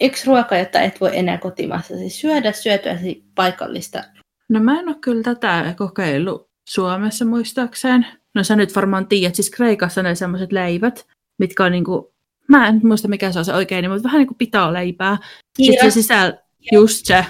[0.00, 4.04] yksi ruoka, jota et voi enää kotimaassa siis syödä, syötyäsi paikallista.
[4.48, 8.06] No mä en ole kyllä tätä kokeillut Suomessa muistaakseen.
[8.34, 11.06] No sä nyt varmaan tiedät, siis Kreikassa ne semmoiset leivät,
[11.38, 12.14] mitkä on niinku,
[12.48, 15.18] mä en muista mikä se on se oikein, mutta vähän niin kuin pitää leipää.
[15.62, 16.38] Sitten se sisällä,
[16.72, 17.24] just se,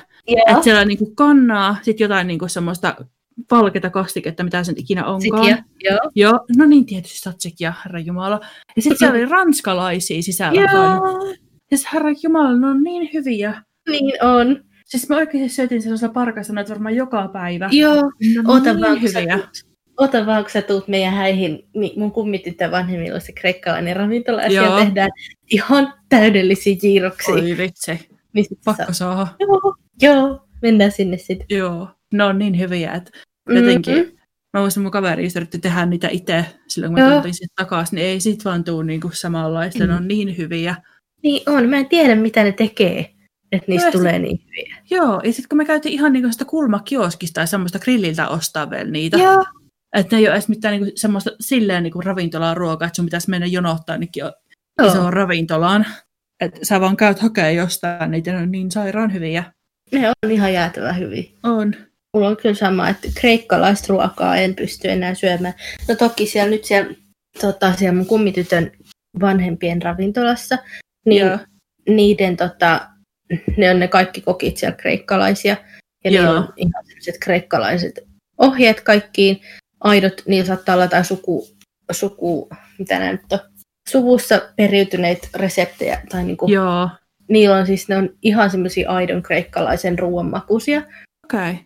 [0.46, 2.96] että siellä on niinku kannaa, sitten jotain niinku semmoista
[3.50, 5.44] valkeata kastiketta, mitä sen ikinä onkaan.
[5.44, 5.58] Sikia,
[5.90, 5.98] joo.
[6.14, 8.40] Joo, no niin tietysti satsekia, herra Jumala.
[8.76, 10.60] Ja sitten siellä oli ranskalaisia sisällä.
[10.60, 11.34] Joo,
[11.70, 13.62] Ja siis, herra Jumala, ne on niin hyviä.
[13.90, 14.64] niin on.
[14.84, 17.68] Siis mä oikeasti syötin sellaisella parkassa noita varmaan joka päivä.
[17.72, 19.38] Joo, Ne on Ota niin vaan, sä hyviä.
[19.96, 24.50] ota vaan, kun sä tuut meidän häihin, niin mun kummityttö vanhemmilla se kreikkalainen ravintola, ja
[24.50, 25.10] siellä tehdään
[25.52, 27.34] ihan täydellisiä jiiroksia.
[27.34, 29.34] Oi vitsi, Niin pakko saa-.
[29.40, 31.46] Joo, joo, mennään sinne sitten.
[31.50, 33.10] Joo, ne on niin hyviä, että
[33.48, 33.96] jotenkin...
[33.96, 34.14] Mm-mm.
[34.52, 37.14] Mä muistan, mun kaveri yritti tehdä niitä itse silloin, kun mä Joo.
[37.14, 39.90] tultiin sitten takaisin, niin ei sit vaan tuu niinku samanlaista, Mm.
[39.90, 40.74] ne on niin hyviä.
[41.22, 43.11] Niin on, mä en tiedä mitä ne tekee,
[43.52, 44.76] että niistä Joo, tulee niin hyviä.
[44.90, 48.90] Joo, ja sitten kun me käytiin ihan niinku sitä kulmakioskista tai semmoista grilliltä ostaa vielä
[48.90, 49.44] niitä, Joo,
[49.96, 53.30] että ne ei ole edes mitään niinku semmoista silleen niinku ravintolaa ruokaa, että sun pitäisi
[53.30, 54.33] mennä jonottaa ainakin jo
[54.87, 55.87] isoon ravintolaan.
[56.40, 59.44] Että sä vaan käyt hakea jostain, niitä ne on niin sairaan hyviä.
[59.92, 61.24] ne on ihan jäätävän hyviä.
[61.42, 61.74] On.
[62.14, 65.55] Mulla on kyllä sama, että kreikkalaista ruokaa en pysty enää syömään.
[65.88, 66.94] No toki siellä nyt siellä,
[67.40, 68.72] tota, siellä mun kummitytön
[69.20, 70.59] vanhempien ravintolassa,
[71.07, 71.38] niin Joo.
[71.88, 72.88] niiden tota,
[73.57, 75.57] ne on ne kaikki kokit siellä kreikkalaisia.
[76.05, 76.24] Ja Joo.
[76.24, 78.00] niillä on ihan sellaiset kreikkalaiset
[78.38, 79.40] ohjeet kaikkiin.
[79.81, 81.48] Aidot, niillä saattaa olla jotain suku,
[81.92, 82.48] suku
[82.79, 83.38] mitä nämä nyt on,
[83.88, 86.03] suvussa periytyneitä reseptejä.
[86.09, 86.88] Tai niinku, Joo.
[87.29, 90.79] niillä on siis, ne on ihan semmoisia aidon kreikkalaisen ruoan makuisia.
[91.24, 91.50] Okei.
[91.50, 91.57] Okay.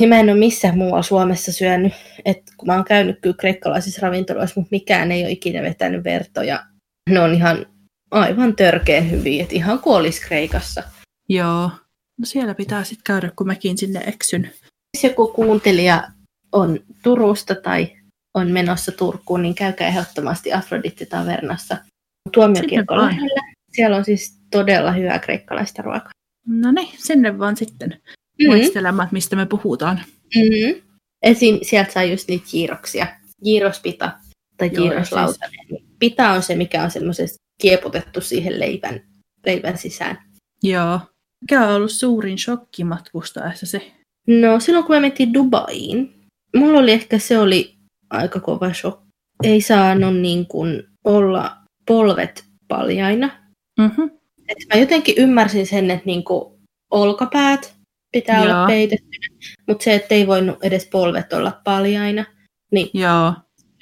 [0.00, 1.92] Ja mä en ole missään muualla Suomessa syönyt,
[2.24, 6.64] että kun mä oon käynyt kyllä kreikkalaisissa ravintoloissa, mutta mikään ei ole ikinä vetänyt vertoja.
[7.10, 7.66] Ne on ihan
[8.10, 10.82] aivan törkeen hyviä, että ihan kuin olisi Kreikassa.
[11.28, 11.70] Joo.
[12.18, 14.50] No siellä pitää sitten käydä, kun mäkin sinne eksyn.
[14.96, 16.08] Jos joku kuuntelija
[16.52, 17.96] on Turusta tai
[18.34, 21.76] on menossa Turkuun, niin käykää ehdottomasti Afrodite-tavernassa
[22.32, 23.52] tuomiokirkon lähellä.
[23.72, 26.10] Siellä on siis todella hyvää kreikkalaista ruokaa.
[26.46, 28.00] No niin, sinne vaan sitten.
[28.46, 30.00] Muistelemaan, että mistä me puhutaan.
[30.36, 30.82] Mm-hmm.
[31.22, 31.58] Esim.
[31.62, 33.06] sieltä saa just niitä jiiroksia.
[33.44, 34.12] Jiirospita
[34.56, 35.66] tai Joo, jiiroslautanen.
[35.68, 35.82] Siis...
[35.98, 39.00] Pita on se, mikä on semmoisesti kieputettu siihen leivän,
[39.46, 40.18] leivän sisään.
[40.62, 41.00] Joo.
[41.40, 43.92] Mikä on ollut suurin shokki matkustaessasi?
[44.26, 46.14] No silloin kun me mentiin Dubaiin,
[46.56, 47.74] mulla oli ehkä se oli
[48.10, 49.10] aika kova shokki.
[49.44, 53.30] Ei saanut niin kuin olla polvet paljaina.
[53.80, 54.10] Mm-hmm.
[54.48, 56.54] Et mä jotenkin ymmärsin sen, että niin kuin
[56.90, 57.74] olkapäät
[58.12, 58.44] pitää Joo.
[58.44, 59.26] olla peitettynä,
[59.68, 62.24] mutta se, että ei voinut edes polvet olla paljaina,
[62.72, 63.34] niin Joo.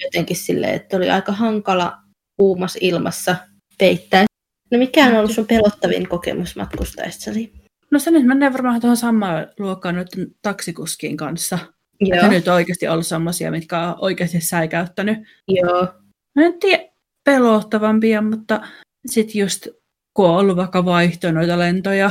[0.05, 1.97] jotenkin silleen, että oli aika hankala
[2.37, 3.37] kuumassa ilmassa
[3.79, 4.25] peittää.
[4.71, 7.53] No mikä on ollut sun pelottavin kokemus matkustaessasi?
[7.91, 10.09] No se nyt menee varmaan tuohon samaan luokkaan nyt
[10.43, 11.59] taksikuskin kanssa.
[12.01, 15.19] Joo, Että nyt on oikeasti ollut semmoisia, mitkä on oikeasti säikäyttänyt.
[15.49, 15.87] joo,
[16.35, 16.85] Mä en tiedä
[17.25, 18.61] pelottavampia, mutta
[19.07, 19.69] sitten just
[20.15, 22.11] kun on ollut vaikka vaihto noita lentoja,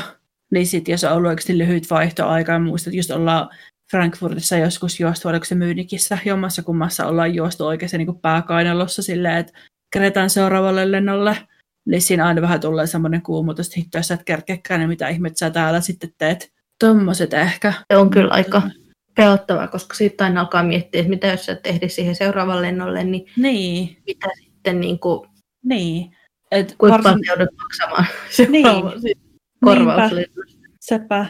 [0.51, 3.49] niin sitten jos on ollut oikeasti lyhyt vaihtoaika, ja muistat, että just ollaan
[3.91, 9.53] Frankfurtissa joskus juostu, oliko se Myynikissä, jommassa kummassa ollaan juostu oikeasti niin pääkainalossa silleen, että
[9.93, 11.37] keretään seuraavalle lennolle,
[11.85, 15.07] niin siinä aina vähän tulee semmoinen kuumutus, että hitto, jos sä et kerkeäkään, niin mitä
[15.07, 16.51] ihmettä sä täällä sitten teet.
[16.79, 17.73] Tommoset ehkä.
[17.91, 18.61] se on kyllä aika
[19.15, 23.03] pelottavaa, koska siitä aina alkaa miettiä, että mitä jos sä et ehdi siihen seuraavalle lennolle,
[23.03, 25.29] niin Niin, mitä sitten, niin kuin,
[25.63, 26.15] niin.
[26.51, 28.05] Et kuinka varsin- paljon joudut maksamaan
[28.51, 28.65] Niin.
[28.65, 29.26] seuraavalle
[29.65, 30.51] korvauslennolle.
[30.81, 31.25] Sepä,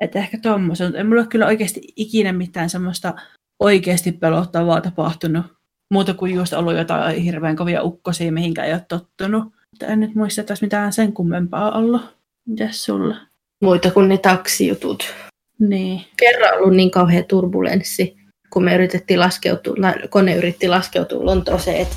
[0.00, 3.14] että ehkä tommosen, mutta ei mulla ole kyllä oikeasti ikinä mitään semmoista
[3.60, 5.46] oikeasti pelottavaa tapahtunut.
[5.90, 9.44] Muuta kuin just ollut jotain hirveän kovia ukkosia, mihinkä ei ole tottunut.
[9.70, 12.02] Mutta en nyt muista, että mitään sen kummempaa ollut.
[12.48, 13.16] Mitäs sulla?
[13.62, 15.14] Muita kuin ne taksijutut.
[15.58, 16.04] Niin.
[16.16, 18.16] kerran ollut niin kauhea turbulenssi,
[18.52, 19.74] kun me yritettiin laskeutua,
[20.10, 21.96] kone yritti laskeutua Lontooseen, että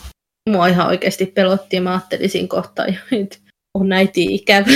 [0.50, 2.86] mua ihan oikeasti pelotti ja mä ajattelin siinä kohtaa,
[3.22, 3.38] että
[3.74, 4.72] on äiti ikävä,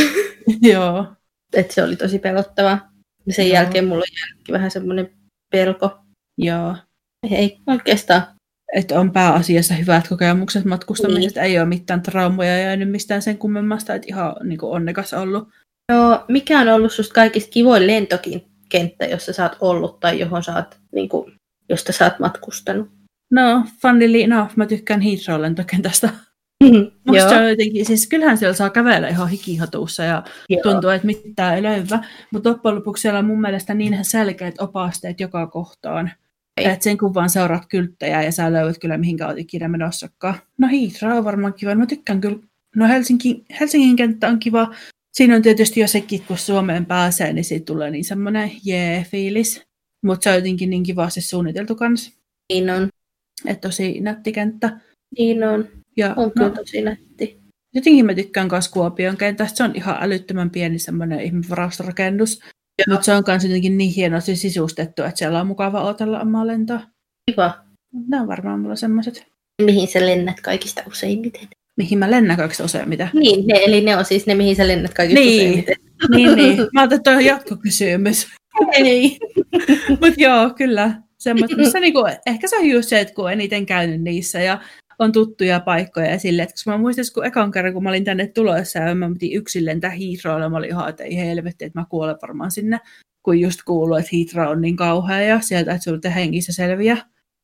[0.74, 1.06] Joo.
[1.54, 2.92] että se oli tosi pelottavaa.
[3.26, 3.54] Ja sen Joo.
[3.54, 5.10] jälkeen mulla on jäänytkin vähän semmoinen
[5.52, 6.00] pelko.
[6.38, 6.76] Joo.
[7.32, 8.24] Ei oikeastaan.
[8.76, 11.40] Että on pääasiassa hyvät kokemukset matkustamisesta.
[11.40, 11.52] Niin.
[11.52, 13.94] Ei ole mitään traumoja jäänyt mistään sen kummemmasta.
[13.94, 15.50] Että ihan niin kuin onnekas ollut.
[15.92, 20.56] No, mikä on ollut susta kaikista kivoin lentokenttä, jossa sä oot ollut tai johon sä
[20.56, 21.34] oot, niin kuin,
[21.70, 22.90] josta sä oot matkustanut?
[23.32, 26.10] No, funnily enough, mä tykkään Heathrow lentokentästä.
[27.08, 30.62] Musta se on jotenkin, siis kyllähän siellä saa kävellä ihan hikihatussa ja joo.
[30.64, 32.04] tuntuu, että mitään ei löyvä.
[32.32, 36.12] Mutta loppujen lopuksi siellä on mun mielestä niin selkeät opasteet joka kohtaan.
[36.58, 40.36] Että sen kun vaan seuraat kylttejä ja sä löydät kyllä mihinkä olet ikinä menossakaan.
[40.58, 41.76] No Heathrow on varmaan kiva.
[41.76, 42.38] Mä tykkään kyllä.
[42.76, 44.74] No Helsinki, Helsingin kenttä on kiva.
[45.12, 49.64] siinä on tietysti jo sekin, kun Suomeen pääsee, niin siitä tulee niin semmoinen jee-fiilis.
[50.04, 52.12] Mutta se on jotenkin niin kivasti suunniteltu kanssa.
[52.54, 52.90] Niin on.
[53.46, 54.80] Että tosi nätti kenttä.
[55.18, 55.68] Niin on.
[56.00, 57.40] Ja, On kyllä tosi nätti.
[57.76, 59.58] jotenkin mä tykkään myös Kuopion kentästä.
[59.58, 62.40] Se on ihan älyttömän pieni semmoinen ihmevarastorakennus.
[62.90, 66.82] Mutta se on myös jotenkin niin hienosti sisustettu, että siellä on mukava otella omaa lentoa.
[67.32, 67.54] Kiva.
[68.08, 69.26] Nämä on varmaan mulla semmoiset,
[69.62, 71.48] Mihin sä lennät kaikista useimmiten?
[71.78, 73.10] mihin mä lennän kaikista useimmiten.
[73.14, 75.40] Niin, ne, eli ne on siis ne, mihin sä lennät kaikista Niin.
[75.50, 75.76] useimmiten.
[76.16, 76.58] niin, niin.
[76.74, 78.28] Mä ajattelin, että toi on jatkokysymys.
[78.72, 79.18] Ei.
[79.90, 80.92] Mutta joo, kyllä.
[81.20, 84.62] Semmoista, missä niinku, ehkä se on just se, että kun on eniten käynyt niissä ja
[85.00, 88.04] on tuttuja paikkoja ja silleen, että koska mä muistan, kun ekan kerran, kun mä olin
[88.04, 91.80] tänne tulossa ja mä piti yksin lentää Heathrowlle, mä olin ihan, että ei helvetti, että
[91.80, 92.80] mä kuolen varmaan sinne,
[93.24, 96.98] kun just kuuluu, että Heathrow on niin kauhea ja sieltä, että sulla hengissä selviä.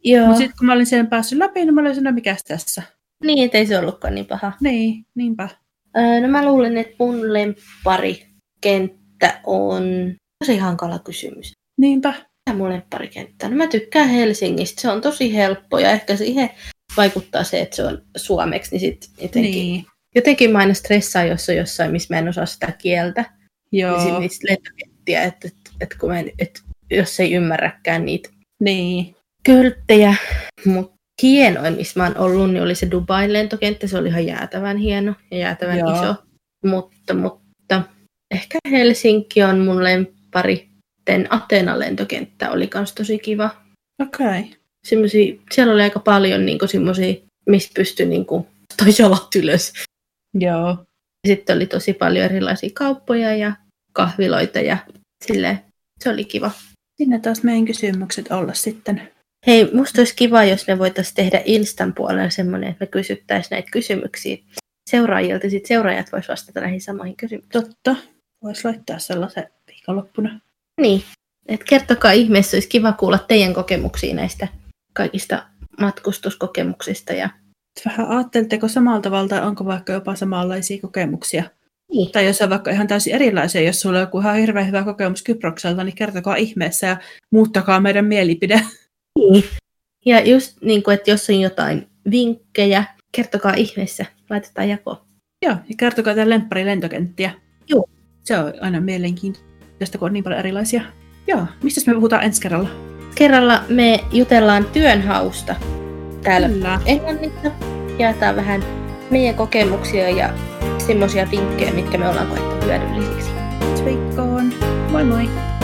[0.04, 0.26] Joo.
[0.26, 2.84] Mutta sitten kun mä olin sen päässyt läpi, niin mä olin sanoa, mikäs tässä.
[3.24, 4.52] Niin, ettei se ollutkaan niin paha.
[4.62, 5.50] Niin, niinpä.
[5.98, 9.84] Öö, no mä luulen, että mun lempparikenttä on
[10.40, 11.54] tosi hankala kysymys.
[11.78, 12.10] Niinpä.
[12.10, 13.50] Mikä mun lempparikenttä?
[13.50, 14.82] No mä tykkään Helsingistä.
[14.82, 16.50] Se on tosi helppo ja ehkä siihen
[16.98, 19.74] vaikuttaa se, että se on suomeksi, niin sit jotenkin, niin.
[19.74, 19.86] Niin.
[20.16, 23.26] jotenkin mä aina stressaan, jos on jossain, missä mä en osaa sitä kieltä.
[23.72, 23.98] Joo.
[23.98, 28.30] Niin sit niistä lentokenttiä, että, että, että, kun mä en, että jos ei ymmärräkään niitä
[28.60, 29.16] Niin.
[29.46, 30.16] költtejä.
[30.66, 33.88] Mutta hienoin, missä mä oon ollut, niin oli se Dubain lentokenttä.
[33.88, 35.94] Se oli ihan jäätävän hieno ja jäätävän Joo.
[35.94, 36.16] iso.
[36.66, 37.82] Mutta, mutta
[38.32, 40.70] ehkä Helsinki on mun lemppari.
[40.96, 43.50] Sitten Atenan lentokenttä oli kans tosi kiva.
[44.02, 44.28] Okei.
[44.28, 44.44] Okay.
[44.86, 47.16] Semmosia, siellä oli aika paljon niin semmoisia,
[47.50, 49.74] missä pystyi niin kuin, toi jalat ylös.
[50.34, 50.78] Joo.
[51.28, 53.54] Sitten oli tosi paljon erilaisia kauppoja ja
[53.94, 54.78] kahviloita ja
[55.28, 55.60] silleen,
[56.04, 56.52] se oli kiva.
[56.98, 59.12] Sinne taas meidän kysymykset olla sitten.
[59.48, 63.72] Hei, musta olisi kiva, jos me voitaisiin tehdä Instan puolella semmoinen, että me kysyttäisiin näitä
[63.72, 64.38] kysymyksiä
[64.90, 65.50] seuraajilta.
[65.50, 67.64] Sitten seuraajat vois vastata näihin samoihin kysymyksiin.
[67.64, 67.96] Totta.
[68.44, 70.40] Voisi laittaa sellaisen viikonloppuna.
[70.82, 71.04] Niin,
[71.46, 74.48] että kertokaa ihmeessä, olisi kiva kuulla teidän kokemuksia näistä
[74.96, 75.44] kaikista
[75.80, 77.14] matkustuskokemuksista.
[77.14, 77.30] Ja...
[77.86, 81.44] Vähän ajattelitteko samalta tavalla tai onko vaikka jopa samanlaisia kokemuksia?
[81.92, 82.12] Niin.
[82.12, 85.24] Tai jos on vaikka ihan täysin erilaisia, jos sulla on joku ihan hirveän hyvä kokemus
[85.24, 86.98] Kyprokselta, niin kertokaa ihmeessä ja
[87.32, 88.62] muuttakaa meidän mielipide.
[89.20, 89.44] niin.
[90.06, 94.98] Ja just niin kuin, että jos on jotain vinkkejä, kertokaa ihmeessä, laitetaan jakoon.
[95.46, 97.32] Joo, ja kertokaa teidän lemppari lentokenttiä.
[97.68, 97.90] Joo.
[98.24, 100.82] Se on aina mielenkiintoista, kun on niin paljon erilaisia.
[101.28, 102.95] Joo, mistä me puhutaan ensi kerralla?
[103.16, 105.56] Kerralla me jutellaan työnhausta
[106.24, 106.80] täällä Kyllä.
[106.86, 107.52] Englannissa.
[108.00, 108.64] Jaetaan vähän
[109.12, 110.30] meidän kokemuksia ja
[110.78, 113.32] semmoisia vinkkejä, mitkä me ollaan koettu hyödyllisiksi.
[113.76, 114.54] Sveikkoon.
[114.92, 115.55] Moi moi!